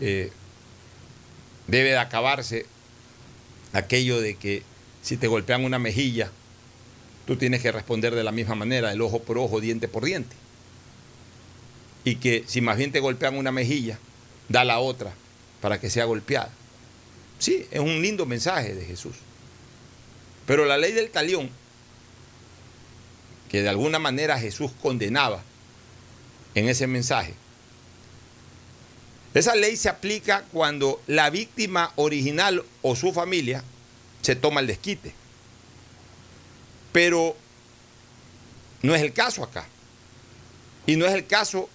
[0.00, 0.30] eh,
[1.66, 2.66] debe de acabarse
[3.72, 4.62] aquello de que
[5.02, 6.30] si te golpean una mejilla,
[7.26, 10.36] tú tienes que responder de la misma manera, el ojo por ojo, diente por diente.
[12.04, 13.98] Y que si más bien te golpean una mejilla,
[14.48, 15.12] da la otra
[15.60, 16.50] para que sea golpeada.
[17.38, 19.16] Sí, es un lindo mensaje de Jesús.
[20.46, 21.50] Pero la ley del talión,
[23.54, 25.40] que de alguna manera Jesús condenaba
[26.56, 27.34] en ese mensaje,
[29.32, 33.62] esa ley se aplica cuando la víctima original o su familia
[34.22, 35.14] se toma el desquite.
[36.90, 37.36] Pero
[38.82, 39.68] no es el caso acá.
[40.84, 41.70] Y no es el caso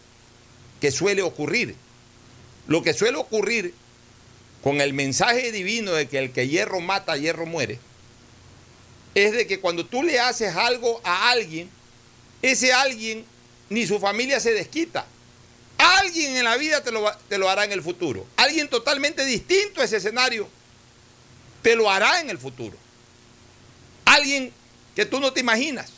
[0.81, 1.77] que suele ocurrir.
[2.67, 3.73] Lo que suele ocurrir
[4.63, 7.79] con el mensaje divino de que el que hierro mata, hierro muere,
[9.25, 11.69] es de que cuando tú le haces algo a alguien,
[12.41, 13.25] ese alguien
[13.69, 15.05] ni su familia se desquita.
[15.77, 18.25] Alguien en la vida te lo, te lo hará en el futuro.
[18.35, 20.47] Alguien totalmente distinto a ese escenario
[21.61, 22.77] te lo hará en el futuro.
[24.05, 24.51] Alguien
[24.95, 25.91] que tú no te imaginas.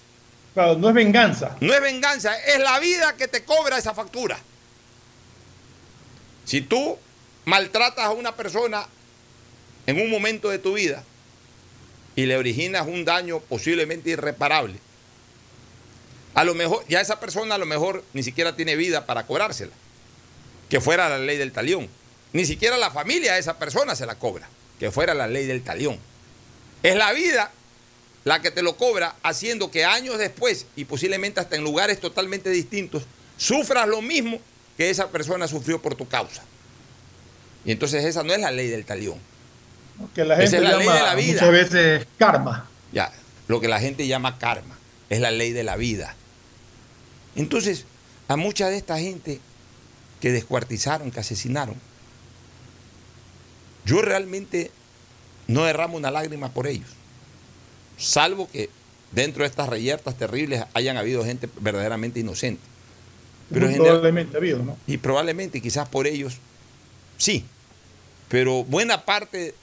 [0.54, 1.56] Claro, no es venganza.
[1.62, 4.38] No es venganza, es la vida que te cobra esa factura.
[6.46, 6.98] Si tú
[7.46, 8.86] maltratas a una persona
[9.88, 11.04] en un momento de tu vida
[12.16, 14.80] y le originas un daño posiblemente irreparable,
[16.34, 19.74] a lo mejor, ya esa persona a lo mejor ni siquiera tiene vida para cobrársela,
[20.70, 21.90] que fuera la ley del talión.
[22.34, 24.48] Ni siquiera la familia de esa persona se la cobra,
[24.80, 26.00] que fuera la ley del talión.
[26.84, 27.52] Es la vida
[28.24, 32.50] la que te lo cobra haciendo que años después y posiblemente hasta en lugares totalmente
[32.50, 33.04] distintos
[33.36, 34.40] sufras lo mismo
[34.78, 36.44] que esa persona sufrió por tu causa.
[37.66, 39.20] Y entonces esa no es la ley del talión.
[40.14, 41.34] Que la gente es la ley llama de la vida.
[41.34, 42.68] muchas veces karma.
[42.92, 43.12] Ya,
[43.48, 44.78] lo que la gente llama karma,
[45.10, 46.16] es la ley de la vida.
[47.36, 47.86] Entonces,
[48.28, 49.40] a mucha de esta gente
[50.20, 51.76] que descuartizaron, que asesinaron,
[53.86, 54.72] yo realmente
[55.48, 56.90] no derramo una lágrima por ellos.
[57.98, 58.70] Salvo que
[59.12, 62.62] dentro de estas reyertas terribles hayan habido gente verdaderamente inocente.
[63.50, 64.78] Pero Muy en general- probablemente ha habido, ¿no?
[64.88, 66.38] y probablemente, quizás por ellos,
[67.18, 67.46] sí.
[68.30, 69.56] Pero buena parte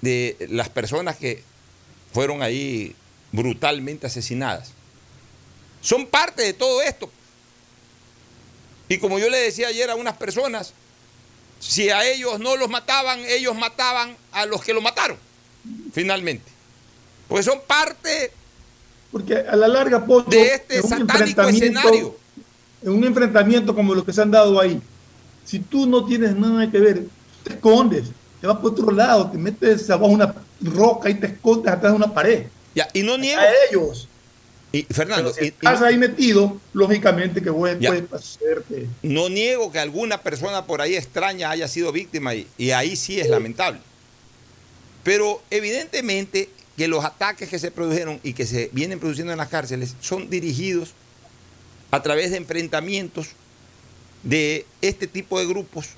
[0.00, 1.42] de las personas que
[2.12, 2.94] fueron ahí
[3.32, 4.70] brutalmente asesinadas
[5.80, 7.10] son parte de todo esto.
[8.88, 10.72] Y como yo le decía ayer a unas personas,
[11.58, 15.16] si a ellos no los mataban, ellos mataban a los que lo mataron,
[15.92, 16.44] finalmente.
[17.28, 18.30] Pues son parte
[19.10, 22.18] Porque a la larga, Pocho, de este en un satánico enfrentamiento- escenario.
[22.82, 24.80] En un enfrentamiento como los que se han dado ahí,
[25.46, 27.06] si tú no tienes nada que ver,
[27.42, 28.04] te escondes,
[28.44, 31.96] te vas por otro lado, te metes abajo una roca y te escondes atrás de
[31.96, 32.44] una pared.
[32.74, 33.40] Ya, y no niego.
[33.40, 34.06] A ellos.
[34.70, 37.94] Y, Fernando, si y estás ahí metido, lógicamente que puede, Ya.
[38.12, 38.86] hacerte.
[39.00, 43.18] No niego que alguna persona por ahí extraña haya sido víctima y, y ahí sí
[43.18, 43.80] es lamentable.
[45.04, 49.48] Pero evidentemente que los ataques que se produjeron y que se vienen produciendo en las
[49.48, 50.90] cárceles son dirigidos
[51.90, 53.28] a través de enfrentamientos
[54.22, 55.96] de este tipo de grupos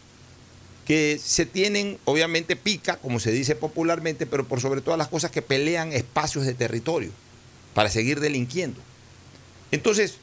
[0.87, 5.32] que se tienen, obviamente pica, como se dice popularmente, pero por sobre todas las cosas
[5.32, 7.11] que pelean espacios de territorio
[7.74, 8.80] para seguir delinquiendo.
[9.72, 10.14] Entonces,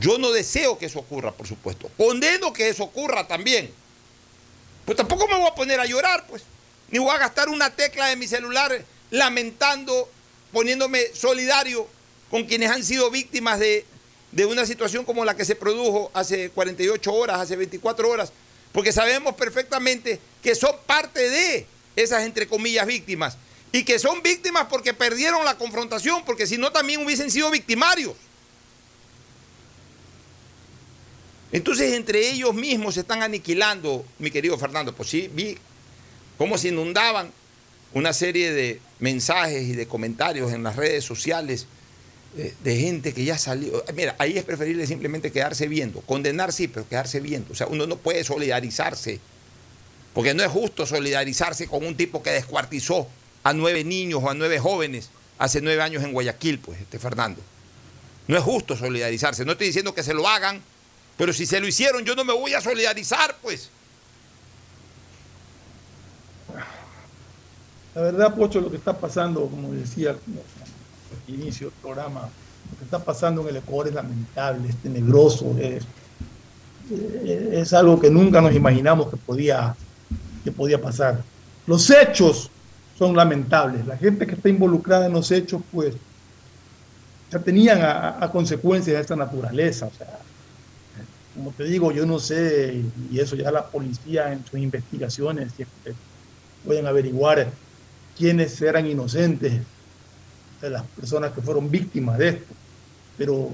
[0.00, 1.88] yo no deseo que eso ocurra, por supuesto.
[1.96, 3.70] Condeno que eso ocurra también.
[4.84, 6.42] Pues tampoco me voy a poner a llorar, pues.
[6.90, 10.10] Ni voy a gastar una tecla de mi celular lamentando,
[10.52, 11.86] poniéndome solidario
[12.28, 13.86] con quienes han sido víctimas de,
[14.32, 18.32] de una situación como la que se produjo hace 48 horas, hace 24 horas.
[18.72, 23.36] Porque sabemos perfectamente que son parte de esas, entre comillas, víctimas.
[23.70, 28.14] Y que son víctimas porque perdieron la confrontación, porque si no también hubiesen sido victimarios.
[31.52, 34.94] Entonces entre ellos mismos se están aniquilando, mi querido Fernando.
[34.94, 35.58] Pues sí, vi
[36.38, 37.30] cómo se inundaban
[37.92, 41.66] una serie de mensajes y de comentarios en las redes sociales
[42.36, 43.84] eh, de gente que ya salió.
[43.94, 46.00] Mira, ahí es preferible simplemente quedarse viendo.
[46.00, 47.52] Condenar sí, pero quedarse viendo.
[47.52, 49.20] O sea, uno no puede solidarizarse.
[50.14, 53.06] Porque no es justo solidarizarse con un tipo que descuartizó
[53.42, 57.40] a nueve niños o a nueve jóvenes hace nueve años en Guayaquil, pues, este Fernando.
[58.28, 59.44] No es justo solidarizarse.
[59.44, 60.62] No estoy diciendo que se lo hagan,
[61.16, 63.68] pero si se lo hicieron, yo no me voy a solidarizar, pues.
[67.94, 70.16] La verdad, Pocho, lo que está pasando, como decía
[71.34, 72.28] inicio del programa,
[72.70, 75.84] lo que está pasando en el Ecuador es lamentable, es tenebroso, es,
[76.90, 79.74] eh, es algo que nunca nos imaginamos que podía,
[80.44, 81.22] que podía pasar.
[81.66, 82.50] Los hechos
[82.98, 83.86] son lamentables.
[83.86, 85.94] La gente que está involucrada en los hechos, pues,
[87.30, 89.86] ya tenían a, a consecuencias de esta naturaleza.
[89.86, 90.18] O sea,
[91.34, 95.62] como te digo, yo no sé, y eso ya la policía en sus investigaciones si
[95.62, 95.94] es que
[96.64, 97.48] pueden averiguar
[98.16, 99.60] quiénes eran inocentes
[100.62, 102.54] de las personas que fueron víctimas de esto.
[103.18, 103.50] Pero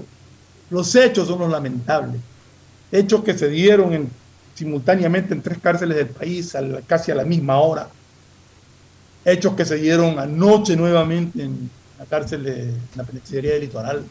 [0.69, 2.21] los hechos son los lamentables.
[2.91, 4.09] Hechos que se dieron en-
[4.55, 6.53] simultáneamente en tres cárceles del país
[6.85, 7.89] casi a la misma hora.
[9.25, 14.03] Hechos que se dieron anoche nuevamente en la cárcel de la penitenciaría del litoral.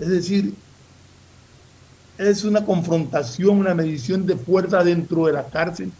[0.00, 0.54] Es decir,
[2.18, 5.90] es una confrontación, una medición de fuerza dentro de la cárcel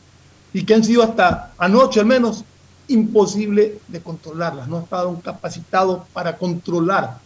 [0.52, 2.44] y que han sido hasta anoche al menos
[2.90, 4.68] imposible de controlarlas.
[4.68, 7.18] No estaban capacitados para controlar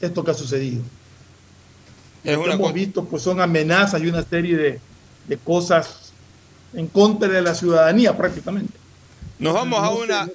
[0.00, 0.82] esto que ha sucedido.
[2.24, 4.80] Es Lo que una hemos visto pues son amenazas y una serie de,
[5.28, 6.12] de cosas
[6.74, 8.74] en contra de la ciudadanía prácticamente.
[9.38, 10.28] Nos vamos a No una,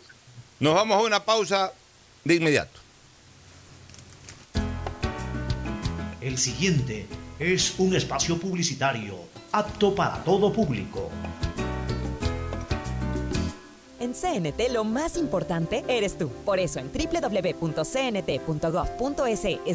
[0.59, 1.71] nos vamos a una pausa
[2.23, 2.79] de inmediato.
[6.21, 7.07] El siguiente
[7.39, 9.15] es un espacio publicitario
[9.51, 11.09] apto para todo público.
[14.07, 16.29] En CNT lo más importante eres tú.
[16.45, 17.87] Por eso en www.cnt.gov.es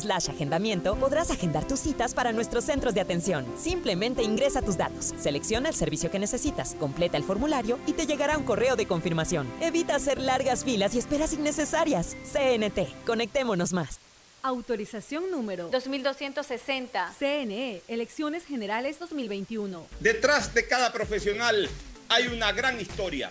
[0.03, 3.45] slash agendamiento podrás agendar tus citas para nuestros centros de atención.
[3.59, 8.39] Simplemente ingresa tus datos, selecciona el servicio que necesitas, completa el formulario y te llegará
[8.39, 9.47] un correo de confirmación.
[9.61, 12.17] Evita hacer largas filas y esperas innecesarias.
[12.25, 14.01] CNT, conectémonos más.
[14.43, 17.13] Autorización número 2260.
[17.19, 19.87] CNE, Elecciones Generales 2021.
[20.01, 21.69] Detrás de cada profesional
[22.09, 23.31] hay una gran historia.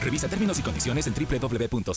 [0.00, 1.96] Revisa términos y condiciones en www.cnt.com.es.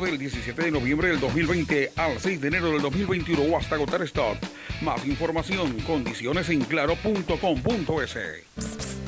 [0.00, 4.02] del 17 de noviembre del 2020 al 6 de enero del 2021 o hasta agotar
[4.02, 4.36] stock.
[4.82, 8.16] Más información, condiciones en claro.com.es.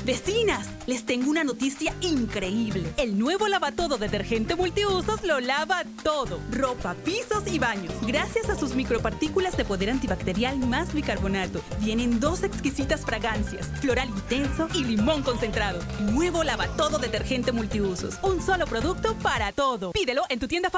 [0.09, 2.89] Vecinas, les tengo una noticia increíble.
[2.97, 6.41] El nuevo lavatodo detergente multiusos lo lava todo.
[6.51, 7.93] Ropa, pisos y baños.
[8.07, 11.61] Gracias a sus micropartículas de poder antibacterial más bicarbonato.
[11.81, 15.81] Vienen dos exquisitas fragancias, floral intenso y limón concentrado.
[16.01, 18.19] Nuevo lavatodo detergente multiusos.
[18.23, 19.93] Un solo producto para todo.
[19.93, 20.78] Pídelo en tu tienda favorita.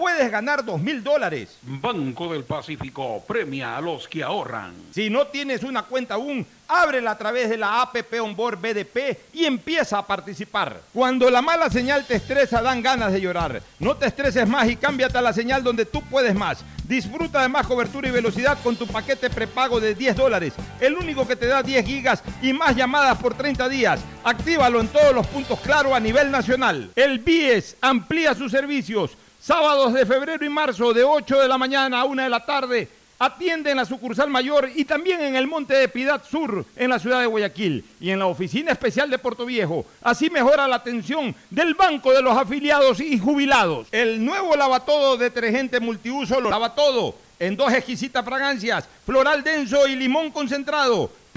[0.00, 1.58] puedes ganar 2 mil dólares.
[1.60, 4.72] Banco del Pacífico premia a los que ahorran.
[4.92, 9.44] Si no tienes una cuenta aún, ábrela a través de la APP Onboard BDP y
[9.44, 10.80] empieza a participar.
[10.94, 13.62] Cuando la mala señal te estresa, dan ganas de llorar.
[13.78, 16.64] No te estreses más y cámbiate a la señal donde tú puedes más.
[16.84, 21.28] Disfruta de más cobertura y velocidad con tu paquete prepago de 10 dólares, el único
[21.28, 24.00] que te da 10 gigas y más llamadas por 30 días.
[24.24, 26.90] Actívalo en todos los puntos claro a nivel nacional.
[26.96, 29.10] El BIES amplía sus servicios.
[29.40, 32.88] Sábados de febrero y marzo de 8 de la mañana a 1 de la tarde.
[33.18, 36.98] Atiende en la sucursal mayor y también en el Monte de Piedad Sur, en la
[36.98, 39.86] ciudad de Guayaquil, y en la oficina especial de Puerto Viejo.
[40.02, 43.88] Así mejora la atención del Banco de los Afiliados y Jubilados.
[43.92, 49.96] El nuevo lavatodo detergente multiuso lo lava todo en dos exquisitas fragancias, floral denso y
[49.96, 51.10] limón concentrado.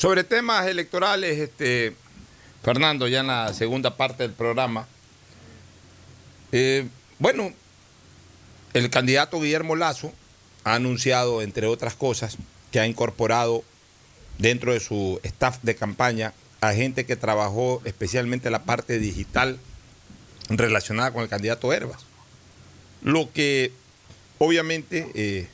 [0.00, 1.94] Sobre temas electorales, este,
[2.62, 4.88] Fernando, ya en la segunda parte del programa.
[6.52, 6.88] Eh,
[7.18, 7.52] bueno,
[8.72, 10.10] el candidato Guillermo Lazo
[10.64, 12.38] ha anunciado, entre otras cosas,
[12.72, 13.62] que ha incorporado
[14.38, 16.32] dentro de su staff de campaña
[16.62, 19.58] a gente que trabajó especialmente la parte digital
[20.48, 22.06] relacionada con el candidato Herbas.
[23.02, 23.70] Lo que
[24.38, 25.46] obviamente eh,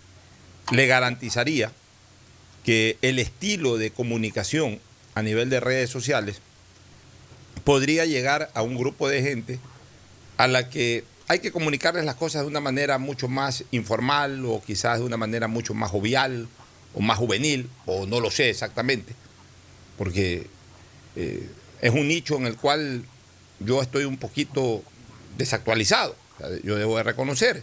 [0.71, 1.73] le garantizaría
[2.67, 4.81] que el estilo de comunicación
[5.15, 6.41] a nivel de redes sociales
[7.63, 9.61] podría llegar a un grupo de gente
[10.37, 14.61] a la que hay que comunicarles las cosas de una manera mucho más informal o
[14.67, 16.49] quizás de una manera mucho más jovial
[16.93, 19.15] o más juvenil, o no lo sé exactamente,
[19.97, 20.49] porque
[21.15, 21.49] eh,
[21.81, 23.05] es un nicho en el cual
[23.61, 24.83] yo estoy un poquito
[25.39, 26.17] desactualizado,
[26.65, 27.63] yo debo de reconocer.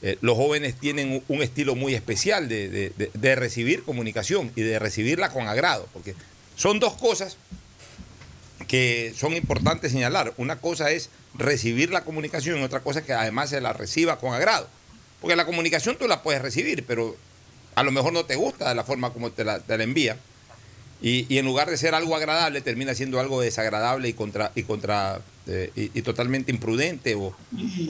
[0.00, 5.48] Eh, los jóvenes tienen un estilo muy especial de, recibir comunicación y de recibirla con
[5.48, 6.14] agrado, porque
[6.56, 7.36] son dos cosas
[8.68, 10.34] que son importantes señalar.
[10.36, 14.18] Una cosa es recibir la comunicación y otra cosa es que además se la reciba
[14.18, 14.68] con agrado.
[15.20, 17.16] Porque la comunicación tú la puedes recibir, pero
[17.74, 20.16] a lo mejor no te gusta de la forma como te la, envía.
[21.00, 25.20] Y, en lugar de ser algo agradable, termina siendo algo desagradable y contra y contra
[25.48, 27.34] eh, y, totalmente imprudente o,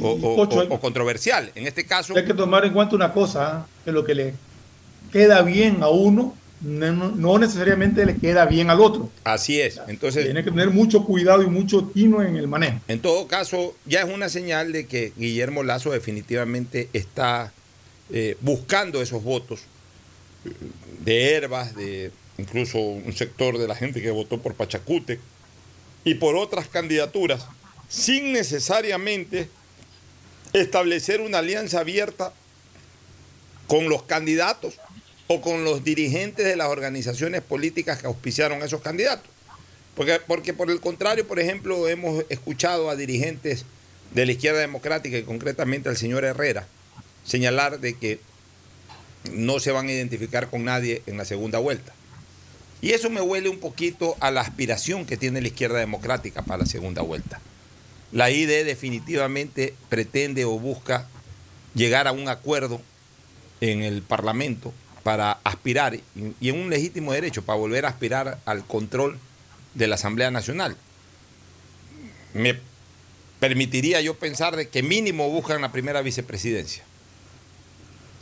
[0.00, 1.50] o, controversial.
[1.54, 2.16] En este caso.
[2.16, 3.70] Hay que tomar en cuenta una cosa, ¿eh?
[3.86, 4.34] que lo que le
[5.12, 9.10] queda bien a uno no, necesariamente le queda bien al otro.
[9.24, 9.80] Así es.
[9.88, 10.24] Entonces.
[10.24, 12.80] Tiene que tener mucho cuidado y mucho tino en el manejo.
[12.88, 17.52] En todo caso, ya es una señal de que Guillermo Lazo definitivamente está
[18.10, 19.60] eh, buscando esos votos
[21.04, 25.20] de Herbas, de incluso un sector de la gente que votó por Pachacute
[26.04, 27.46] y por otras candidaturas,
[27.88, 29.48] sin necesariamente
[30.52, 32.32] establecer una alianza abierta
[33.66, 34.74] con los candidatos
[35.26, 39.28] o con los dirigentes de las organizaciones políticas que auspiciaron a esos candidatos.
[39.94, 43.64] Porque, porque por el contrario, por ejemplo, hemos escuchado a dirigentes
[44.14, 46.66] de la izquierda democrática y concretamente al señor Herrera
[47.24, 48.20] señalar de que
[49.32, 51.92] no se van a identificar con nadie en la segunda vuelta.
[52.80, 56.58] Y eso me huele un poquito a la aspiración que tiene la izquierda democrática para
[56.58, 57.40] la segunda vuelta.
[58.12, 61.08] La ID definitivamente pretende o busca
[61.74, 62.80] llegar a un acuerdo
[63.60, 64.72] en el Parlamento
[65.02, 65.98] para aspirar,
[66.40, 69.18] y en un legítimo derecho, para volver a aspirar al control
[69.74, 70.76] de la Asamblea Nacional.
[72.34, 72.58] Me
[73.40, 76.84] permitiría yo pensar de que mínimo buscan la primera vicepresidencia.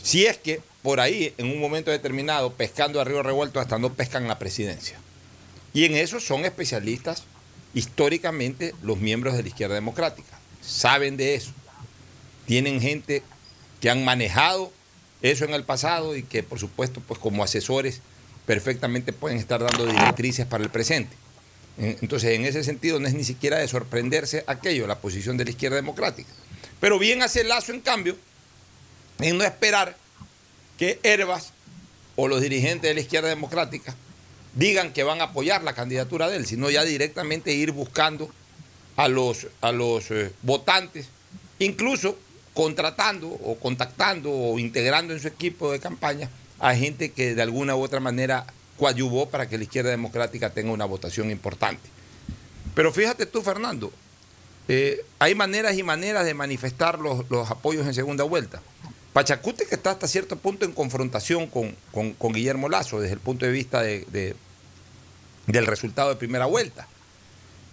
[0.03, 3.95] Si es que por ahí, en un momento determinado, pescando a río revuelto, hasta no
[3.95, 4.97] pescan la presidencia.
[5.75, 7.25] Y en eso son especialistas
[7.75, 10.39] históricamente los miembros de la izquierda democrática.
[10.61, 11.51] Saben de eso.
[12.47, 13.25] Tienen gente
[13.81, 14.73] que han manejado
[15.23, 18.01] eso en el pasado y que, por supuesto, pues como asesores
[18.47, 21.17] perfectamente pueden estar dando directrices para el presente.
[21.79, 25.51] Entonces, en ese sentido, no es ni siquiera de sorprenderse aquello, la posición de la
[25.51, 26.31] izquierda democrática.
[26.79, 28.17] Pero bien hace Lazo, en cambio,
[29.19, 30.06] en no esperar
[30.79, 31.53] que Herbas
[32.17, 33.95] o los dirigentes de la izquierda democrática
[34.55, 38.31] digan que van a apoyar la candidatura de él, sino ya directamente ir buscando
[38.97, 41.09] a los, a los eh, votantes,
[41.59, 42.19] incluso
[42.55, 47.77] contratando o contactando o integrando en su equipo de campaña a gente que de alguna
[47.77, 48.47] u otra manera
[48.79, 51.89] coadyuvó para que la izquierda democrática tenga una votación importante.
[52.75, 53.93] Pero fíjate tú, Fernando,
[54.69, 58.61] eh, hay maneras y maneras de manifestar los, apoyos en segunda vuelta.
[59.17, 61.75] Pachacute que está hasta cierto punto en confrontación con,
[62.35, 64.37] Guillermo Lazo desde el punto de vista de,
[65.47, 66.87] del resultado de primera vuelta.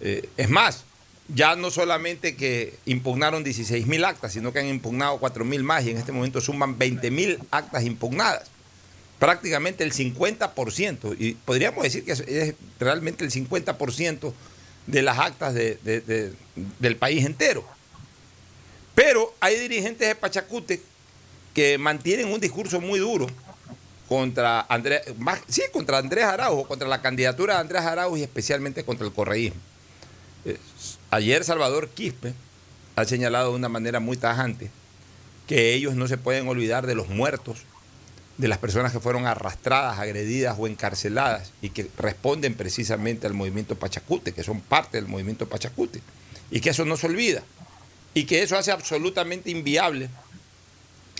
[0.00, 0.84] Eh, es más,
[1.28, 5.84] ya no solamente que impugnaron 16 mil actas, sino que han impugnado 4 mil más
[5.84, 8.44] y en este momento suman 20 mil actas impugnadas
[9.18, 14.32] prácticamente el 50%, y podríamos decir que es, realmente el 50%
[14.86, 17.66] de las actas del país entero.
[18.94, 20.80] Pero hay dirigentes de Pachacute
[21.54, 23.28] que mantienen un discurso muy duro
[24.08, 25.02] contra Andrés,
[25.48, 29.60] sí, contra Andrés Araujo, contra la candidatura de Andrés Araujo y especialmente contra el correísmo.
[30.44, 30.58] Eh,
[31.10, 32.34] ayer Salvador Quispe
[32.96, 34.70] ha señalado de una manera muy tajante
[35.46, 37.62] que ellos no se pueden olvidar de los muertos
[38.36, 43.76] de las personas que fueron arrastradas, agredidas o encarceladas y que responden precisamente al movimiento
[43.76, 46.00] Pachacute, que son parte del movimiento Pachacute,
[46.50, 47.42] y que eso no se olvida,
[48.12, 50.08] y que eso hace absolutamente inviable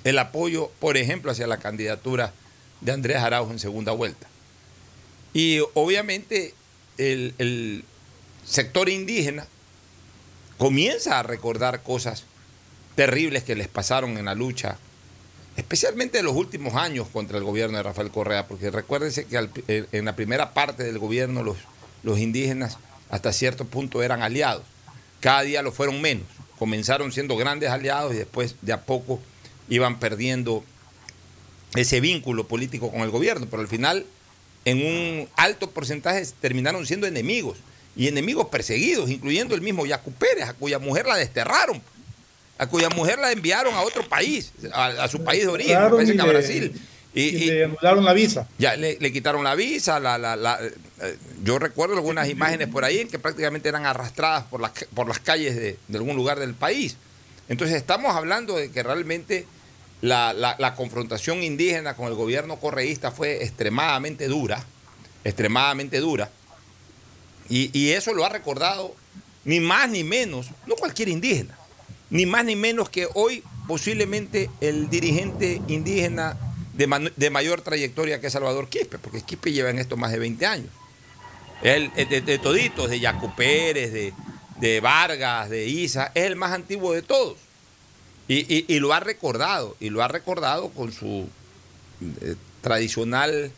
[0.04, 2.32] el apoyo, por ejemplo, hacia la candidatura
[2.80, 4.26] de Andrés Araujo en segunda vuelta.
[5.32, 6.54] Y obviamente
[6.98, 7.84] el, el
[8.44, 9.46] sector indígena
[10.58, 12.24] comienza a recordar cosas
[12.94, 14.78] terribles que les pasaron en la lucha
[15.56, 19.86] especialmente en los últimos años contra el gobierno de Rafael Correa, porque recuérdense que eh,
[19.92, 21.58] en la primera parte del gobierno los,
[22.02, 22.78] los indígenas
[23.10, 24.64] hasta cierto punto eran aliados.
[25.20, 26.26] Cada día lo fueron menos.
[26.58, 29.20] Comenzaron siendo grandes aliados y después de a poco
[29.68, 30.64] iban perdiendo
[31.74, 34.06] ese vínculo político con el gobierno, pero al final
[34.64, 37.58] en un alto porcentaje terminaron siendo enemigos
[37.96, 41.82] y enemigos perseguidos, incluyendo el mismo Yacu Pérez, a cuya mujer la desterraron
[42.58, 46.20] a cuya mujer la enviaron a otro país, a, su país de origen, parece que
[46.20, 46.80] a Brasil.
[47.12, 48.48] Y, le anularon la visa.
[48.58, 50.00] Ya le, quitaron la visa.
[50.00, 50.58] La, la,
[51.02, 55.06] eh, yo recuerdo algunas imágenes por ahí en que prácticamente eran arrastradas por las, por
[55.06, 56.96] las calles de, algún lugar del país.
[57.48, 59.46] Entonces estamos hablando de que realmente
[60.00, 64.64] la, confrontación indígena con el gobierno correísta fue extremadamente dura,
[65.24, 66.30] extremadamente dura.
[67.48, 68.94] Y, eso lo ha recordado
[69.44, 71.58] ni más ni menos, no cualquier indígena
[72.10, 76.36] ni más ni menos que hoy posiblemente el dirigente indígena
[76.74, 80.68] de, mayor trayectoria que Salvador Quispe, porque Quispe lleva en esto más de 20 años.
[81.62, 84.12] Él, de, toditos, de Yacu Pérez, de,
[84.80, 87.36] Vargas, de Isa, es el más antiguo de todos.
[88.26, 91.28] Y, lo ha recordado, y lo ha recordado con su
[92.22, 93.52] eh, tradicional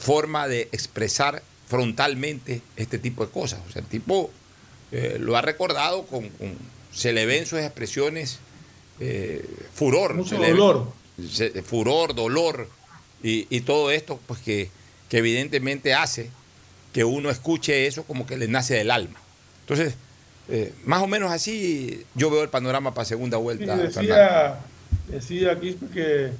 [0.00, 3.60] forma de expresar frontalmente este tipo de cosas.
[3.68, 4.30] O sea, el tipo
[4.90, 6.30] eh, lo ha recordado con
[6.96, 8.38] se le ven sus expresiones
[9.00, 9.44] eh,
[9.74, 10.14] furor.
[10.14, 10.92] Mucho dolor.
[11.64, 12.70] furor, dolor
[13.22, 14.70] y, todo esto, pues que,
[15.10, 16.30] evidentemente hace
[16.92, 19.20] que uno escuche eso como que le nace del alma.
[19.60, 19.94] Entonces,
[20.48, 23.76] eh, más o menos así yo veo el panorama para segunda vuelta.
[23.76, 24.58] decía,
[25.08, 26.30] decía aquí que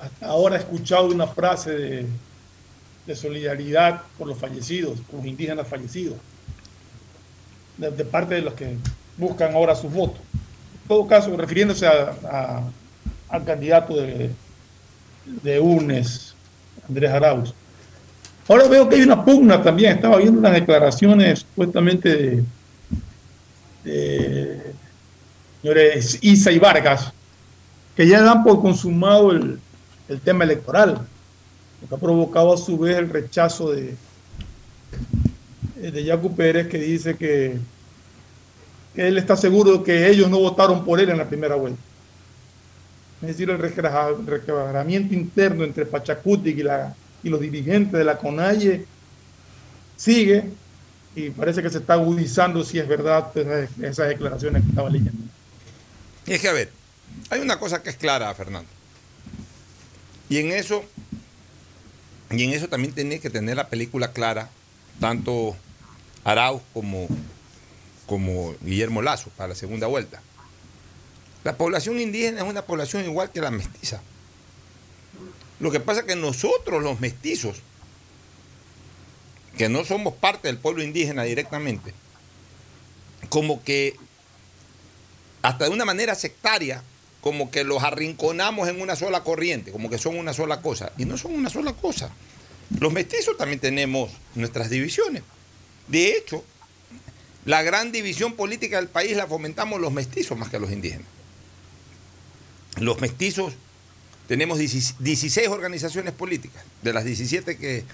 [0.00, 2.06] hasta ahora he escuchado una frase de,
[3.06, 6.18] de solidaridad por los fallecidos, por los indígenas fallecidos,
[7.78, 8.76] de parte de los que
[9.16, 10.20] buscan ahora sus votos.
[10.82, 14.30] En todo caso, refiriéndose al candidato de,
[15.42, 16.34] de UNES,
[16.88, 17.54] Andrés Arauz.
[18.48, 19.96] Ahora veo que hay una pugna también.
[19.96, 22.44] Estaba viendo unas declaraciones supuestamente de,
[25.62, 27.12] señores Isa y Vargas,
[27.94, 29.60] que ya dan por consumado el,
[30.24, 31.06] tema electoral,
[31.82, 33.94] lo que ha provocado a su vez el rechazo de,
[35.76, 37.58] de Pérez, que dice que,
[38.94, 41.78] él está seguro de que ellos no votaron por él en la primera vuelta.
[43.20, 46.56] Es decir, el requebramiento interno entre Pachacuti
[47.22, 48.86] y los dirigentes de la CONAIE
[49.96, 50.50] sigue
[51.16, 53.32] y parece que se está agudizando si es verdad
[53.82, 55.24] esas declaraciones que estaba leyendo.
[56.26, 56.70] Y es que, a ver,
[57.30, 58.68] hay una cosa que es clara, Fernando.
[60.28, 60.84] Y en eso,
[62.30, 64.50] y en eso también tiene que tener la película clara,
[65.00, 65.56] tanto
[66.22, 67.08] Arauz como,
[68.06, 70.20] como Guillermo Lazo para la segunda vuelta.
[71.44, 74.02] La población indígena es una población igual que la mestiza.
[75.60, 77.62] Lo que pasa es que nosotros, los mestizos,
[79.56, 81.94] que no somos parte del pueblo indígena directamente,
[83.28, 83.96] como que
[85.42, 86.82] hasta de una manera sectaria,
[87.20, 90.92] como que los arrinconamos en una sola corriente, como que son una sola cosa.
[90.98, 92.10] Y no son una sola cosa.
[92.78, 95.22] Los mestizos también tenemos nuestras divisiones.
[95.88, 96.44] De hecho,
[97.44, 101.06] la gran división política del país la fomentamos los mestizos más que los indígenas.
[102.80, 103.54] Los mestizos
[104.28, 107.84] tenemos 16 organizaciones políticas, de las 17 que,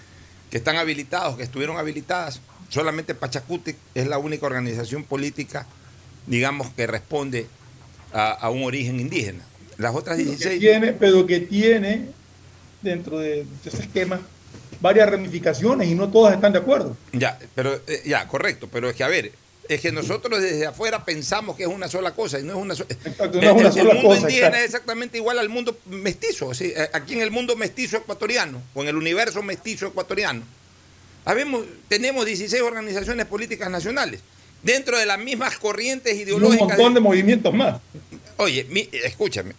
[0.53, 5.67] que están habilitadas, que estuvieron habilitadas, solamente Pachacuti es la única organización política,
[6.27, 7.47] digamos, que responde
[8.13, 9.47] a, un origen indígena.
[9.79, 10.61] Las otras 16...
[10.61, 12.09] tiene, pero que tiene
[12.83, 14.21] dentro de ese esquema
[14.83, 16.99] varias ramificaciones y no todas están de acuerdo.
[17.15, 19.33] Ya, pero eh, ya, correcto, pero es que a ver,
[19.69, 22.75] es que nosotros desde afuera pensamos que es una sola cosa y no es una,
[22.75, 23.81] sola cosa.
[23.81, 26.51] el, mundo indígena es exactamente igual al mundo mestizo.
[26.93, 30.43] Aquí en el mundo mestizo ecuatoriano o en el universo mestizo ecuatoriano,
[31.25, 34.21] habemos, tenemos 16 organizaciones políticas nacionales
[34.63, 36.63] dentro de las mismas corrientes ideológicas.
[36.63, 37.81] un montón de, movimientos más.
[38.37, 38.67] Oye,
[39.05, 39.55] escúchame,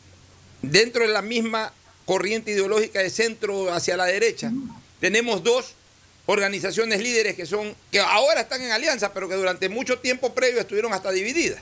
[0.61, 1.73] dentro de la misma
[2.05, 4.51] corriente ideológica de centro hacia la derecha,
[4.99, 5.75] tenemos dos
[6.25, 10.61] organizaciones líderes que son, que ahora están en alianza, pero que durante mucho tiempo previo
[10.61, 11.61] estuvieron hasta divididas,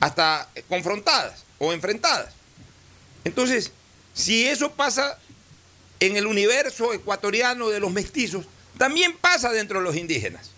[0.00, 2.34] hasta confrontadas o enfrentadas.
[3.24, 3.70] Entonces,
[4.14, 5.18] si eso pasa
[6.00, 8.46] en el universo ecuatoriano de los mestizos,
[8.76, 10.50] también pasa dentro de los indígenas.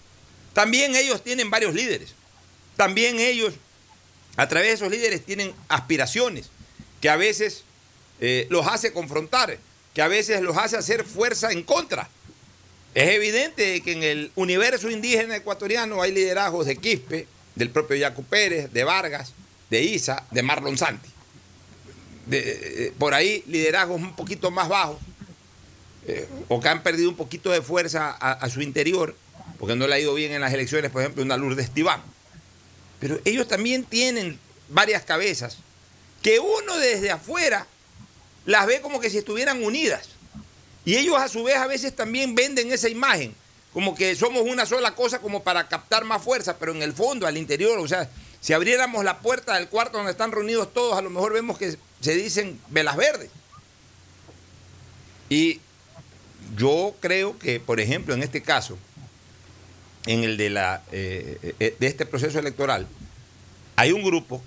[0.55, 2.14] También ellos tienen varios líderes.
[2.76, 3.55] También ellos,
[4.36, 6.51] a través de esos líderes, tienen aspiraciones
[7.01, 7.64] que a veces
[8.20, 9.59] eh, los hace confrontar,
[9.92, 12.09] que a veces los hace hacer fuerza en contra.
[12.95, 17.26] Es evidente que en el universo indígena ecuatoriano hay liderazgos de Quispe,
[17.57, 19.32] del propio Yacu Pérez, de Vargas,
[19.68, 21.09] de Isa, de Marlon Santi.
[22.30, 24.99] Eh, por ahí liderazgos un poquito más bajos,
[26.07, 29.16] eh, o que han perdido un poquito de fuerza a su interior,
[29.59, 32.03] porque no le ha ido bien en las elecciones, por ejemplo, una Lourdes Tibán.
[33.01, 34.38] Pero ellos también tienen
[34.68, 35.59] varias cabezas
[36.22, 37.66] que uno desde afuera
[38.47, 40.11] las ve como que si estuvieran unidas.
[40.85, 43.35] Y ellos a su vez a veces también venden esa imagen,
[43.72, 47.26] como que somos una sola cosa como para captar más fuerza, pero en el fondo,
[47.26, 48.09] al interior, o sea,
[48.41, 51.76] si abriéramos la puerta del cuarto donde están reunidos todos, a lo mejor vemos que
[52.01, 53.30] se dicen velas verdes.
[55.30, 55.61] Y
[56.57, 58.78] yo creo que, por ejemplo, en este caso,
[60.07, 62.87] en el de, la, eh, eh, de este proceso electoral,
[63.76, 64.43] hay un grupo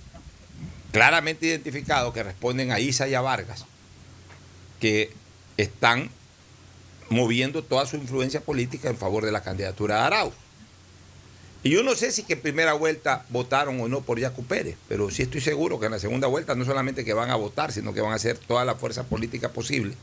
[0.92, 3.66] claramente identificado que responden a Isa y a Vargas,
[4.80, 5.12] que
[5.58, 6.12] están
[7.10, 10.34] moviendo toda su influencia política en favor de la candidatura de Arauz.
[11.64, 14.76] Y yo no sé si que en primera vuelta votaron o no por Yacu Pérez,
[14.88, 17.72] pero sí estoy seguro que en la segunda vuelta no solamente que van a votar,
[17.72, 19.94] sino que van a hacer toda la fuerza política posible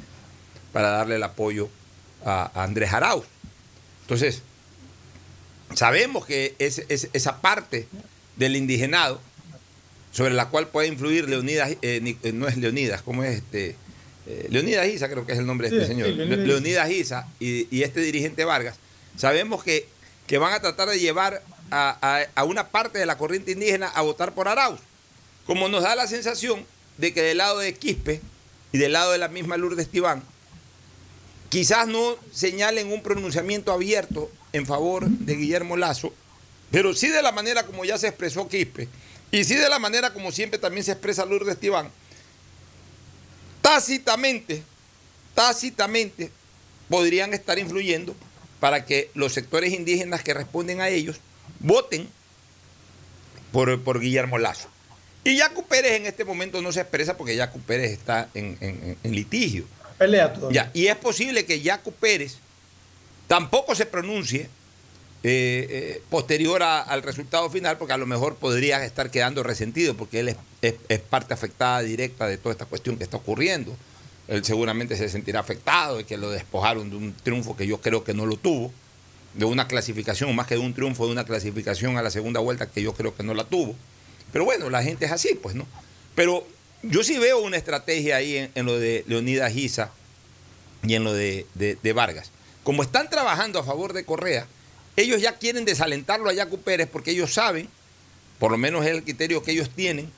[0.72, 1.68] para darle el apoyo
[2.24, 3.24] a, Andrés Arauz.
[4.02, 4.42] Entonces,
[5.74, 7.88] Sabemos que es, esa parte
[8.36, 9.20] del indigenado
[10.12, 13.76] sobre la cual puede influir Leonidas, eh, eh, no es Leonidas, ¿cómo es este?
[14.26, 16.08] Eh, Leonidas Isa, creo que es el nombre de este señor.
[16.08, 16.90] Leonidas.
[16.90, 18.76] Isa y, este dirigente Vargas,
[19.16, 19.86] sabemos que,
[20.26, 24.02] que van a tratar de llevar a, a, una parte de la corriente indígena a
[24.02, 24.80] votar por Arauz.
[25.46, 26.64] Como nos da la sensación
[26.96, 28.20] de que del lado de Quispe
[28.72, 30.22] y del lado de la misma Lourdes Tibán,
[31.50, 36.14] quizás no señalen un pronunciamiento abierto en favor de Guillermo Lazo,
[36.70, 38.88] pero sí de la manera como ya se expresó Quispe,
[39.30, 41.90] y sí de la manera como siempre también se expresa Lourdes Tibán,
[43.64, 44.62] tácitamente,
[45.34, 46.30] tácitamente
[46.90, 48.14] podrían estar influyendo
[48.60, 51.16] para que los sectores indígenas que responden a ellos
[51.60, 52.06] voten
[53.52, 54.68] por, por Guillermo Lazo.
[55.24, 59.64] Y Yacu Pérez en este momento no se expresa porque Yacu Pérez está en, litigio.
[59.96, 62.36] Pelea Ya, y es posible que Yacu Pérez
[63.28, 64.42] tampoco se pronuncie
[65.22, 70.20] eh, eh, posterior al resultado final, porque a lo mejor podría estar quedando resentido, porque
[70.20, 70.36] él es,
[70.88, 73.76] es parte afectada directa de toda esta cuestión que está ocurriendo.
[74.28, 78.04] Él seguramente se sentirá afectado de que lo despojaron de un triunfo que yo creo
[78.04, 78.72] que no lo tuvo,
[79.34, 82.66] de una clasificación, más que de un triunfo, de una clasificación a la segunda vuelta
[82.70, 83.74] que yo creo que no la tuvo.
[84.32, 85.66] Pero bueno, la gente es así, pues, ¿no?
[86.14, 86.46] Pero
[86.82, 89.90] yo sí veo una estrategia ahí en, lo de Leonidas Giza
[90.86, 92.30] y en lo de, de- de Vargas.
[92.62, 94.46] Como están trabajando a favor de Correa,
[94.96, 97.68] ellos ya quieren desalentarlo a Yacu Pérez porque ellos saben,
[98.38, 100.10] por lo menos es el criterio que ellos tienen,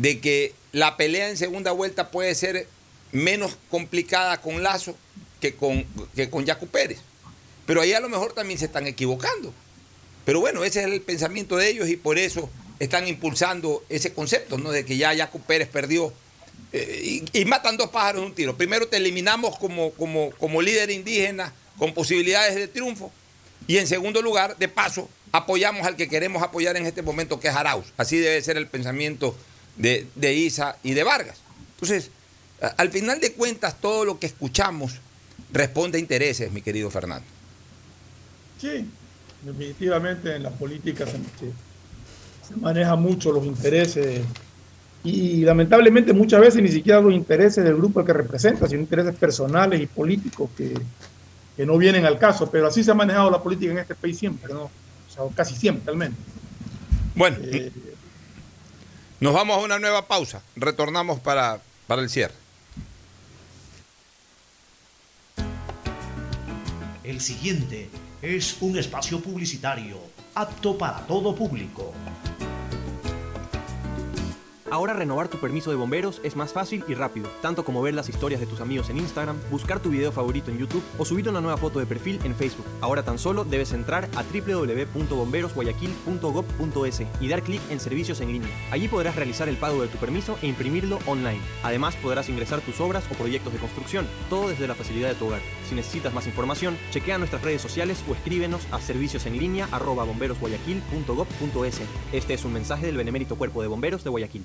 [0.00, 2.66] de que la pelea en segunda vuelta puede ser
[3.12, 4.96] menos complicada con Lazo
[5.42, 5.84] que con,
[6.16, 7.00] que con Yacu Pérez.
[7.66, 9.52] Pero ahí a lo mejor también se están equivocando.
[10.24, 12.48] Pero bueno, ese es el pensamiento de ellos y por eso
[12.78, 14.70] están impulsando ese concepto, ¿no?
[14.70, 16.14] De que ya Yacu Pérez perdió.
[16.72, 18.56] eh, y, matan dos pájaros de un tiro.
[18.56, 23.12] Primero te eliminamos como, como, como líder indígena con posibilidades de triunfo.
[23.66, 27.48] Y en segundo lugar, de paso, apoyamos al que queremos apoyar en este momento, que
[27.48, 27.92] es Arauz.
[27.98, 29.36] Así debe ser el pensamiento
[29.76, 31.38] de, de Isa y de Vargas.
[31.74, 32.10] Entonces,
[32.76, 34.92] al final de cuentas, todo lo que escuchamos
[35.52, 37.26] responde a intereses, mi querido Fernando.
[38.60, 38.86] Sí,
[39.42, 41.52] definitivamente en la política se, se-
[42.48, 44.20] se maneja mucho los intereses
[45.02, 49.80] y lamentablemente muchas veces ni siquiera los intereses del grupo que representa, sino intereses personales
[49.80, 50.74] y políticos que,
[51.56, 54.18] que no vienen al caso, pero así se ha manejado la política en este país
[54.18, 54.64] siempre, ¿no?
[54.64, 54.70] O
[55.12, 56.18] sea, casi siempre al menos.
[57.14, 57.38] Bueno,
[59.20, 60.42] nos vamos a una nueva pausa.
[60.56, 62.34] Retornamos para, para el cierre.
[67.04, 67.90] El siguiente
[68.22, 69.98] es un espacio publicitario
[70.34, 71.92] apto para todo público.
[74.70, 78.08] Ahora renovar tu permiso de bomberos es más fácil y rápido, tanto como ver las
[78.08, 81.40] historias de tus amigos en Instagram, buscar tu video favorito en YouTube o subir una
[81.40, 82.66] nueva foto de perfil en Facebook.
[82.80, 88.48] Ahora tan solo debes entrar a www.bomberosguayaquil.gov.es y dar clic en servicios en línea.
[88.70, 91.40] Allí podrás realizar el pago de tu permiso e imprimirlo online.
[91.64, 95.26] Además podrás ingresar tus obras o proyectos de construcción, todo desde la facilidad de tu
[95.26, 95.40] hogar.
[95.68, 101.80] Si necesitas más información, chequea nuestras redes sociales o escríbenos a serviciosenlinea@bomberosguayaquil.gov.es.
[102.12, 104.44] Este es un mensaje del Benemérito Cuerpo de Bomberos de Guayaquil.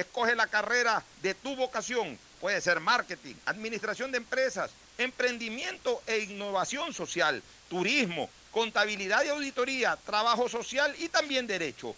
[0.00, 2.18] Escoge la carrera de tu vocación.
[2.40, 10.48] Puede ser marketing, administración de empresas, emprendimiento e innovación social, turismo, contabilidad y auditoría, trabajo
[10.48, 11.94] social y también derecho.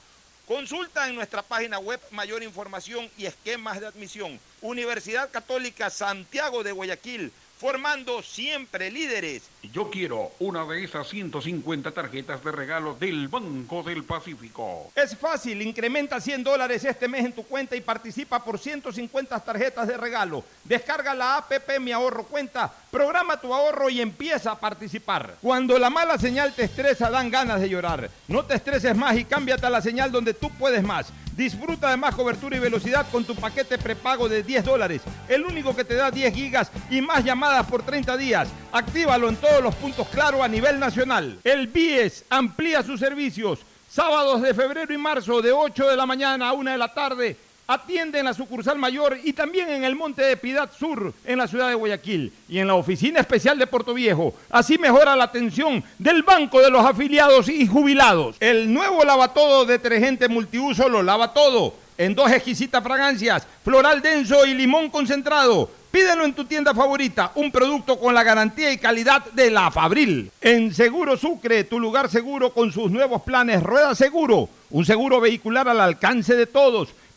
[0.49, 4.41] Consulta en nuestra página web mayor información y esquemas de admisión.
[4.61, 7.33] Universidad Católica Santiago de Guayaquil,
[7.63, 9.45] formando siempre líderes.
[9.73, 14.91] Yo quiero una de esas 150 tarjetas de regalo del Banco del Pacífico.
[14.97, 19.87] Es fácil, incrementa 100 dólares este mes en tu cuenta y participa por 150 tarjetas
[19.87, 20.43] de regalo.
[20.65, 25.37] Descarga la APP Mi Ahorro Cuenta, programa tu ahorro y empieza a participar.
[25.41, 28.11] Cuando la mala señal te estresa, dan ganas de llorar.
[28.27, 31.13] No te estreses más y cámbiate a la señal donde tú puedes más.
[31.37, 35.75] Disfruta de más cobertura y velocidad con tu paquete prepago de 10 dólares, el único
[35.75, 38.49] que te da 10 gigas y más llamadas por 30 días.
[38.71, 41.39] Actívalo en todos los puntos claro a nivel nacional.
[41.43, 43.61] El BIES amplía sus servicios.
[43.89, 47.37] Sábados de febrero y marzo de 8 de la mañana a 1 de la tarde.
[47.69, 51.47] Atiende en la sucursal mayor y también en el Monte de Piedad Sur, en la
[51.47, 54.35] ciudad de Guayaquil, y en la oficina especial de Puerto Viejo.
[54.51, 58.37] Así mejora la atención del Banco de los Afiliados y Jubilados.
[58.41, 64.55] El nuevo lavatodo detergente multiuso lo lava todo, en dos exquisitas fragancias, floral denso y
[64.55, 65.71] limón concentrado.
[65.93, 70.31] Pídelo en tu tienda favorita, un producto con la garantía y calidad de la Fabril.
[70.41, 75.69] En Seguro Sucre, tu lugar seguro con sus nuevos planes Rueda Seguro, un seguro vehicular
[75.69, 76.89] al alcance de todos.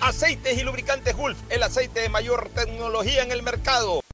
[0.00, 4.00] Aceites y lubricantes Gulf, el aceite de mayor tecnología en el mercado.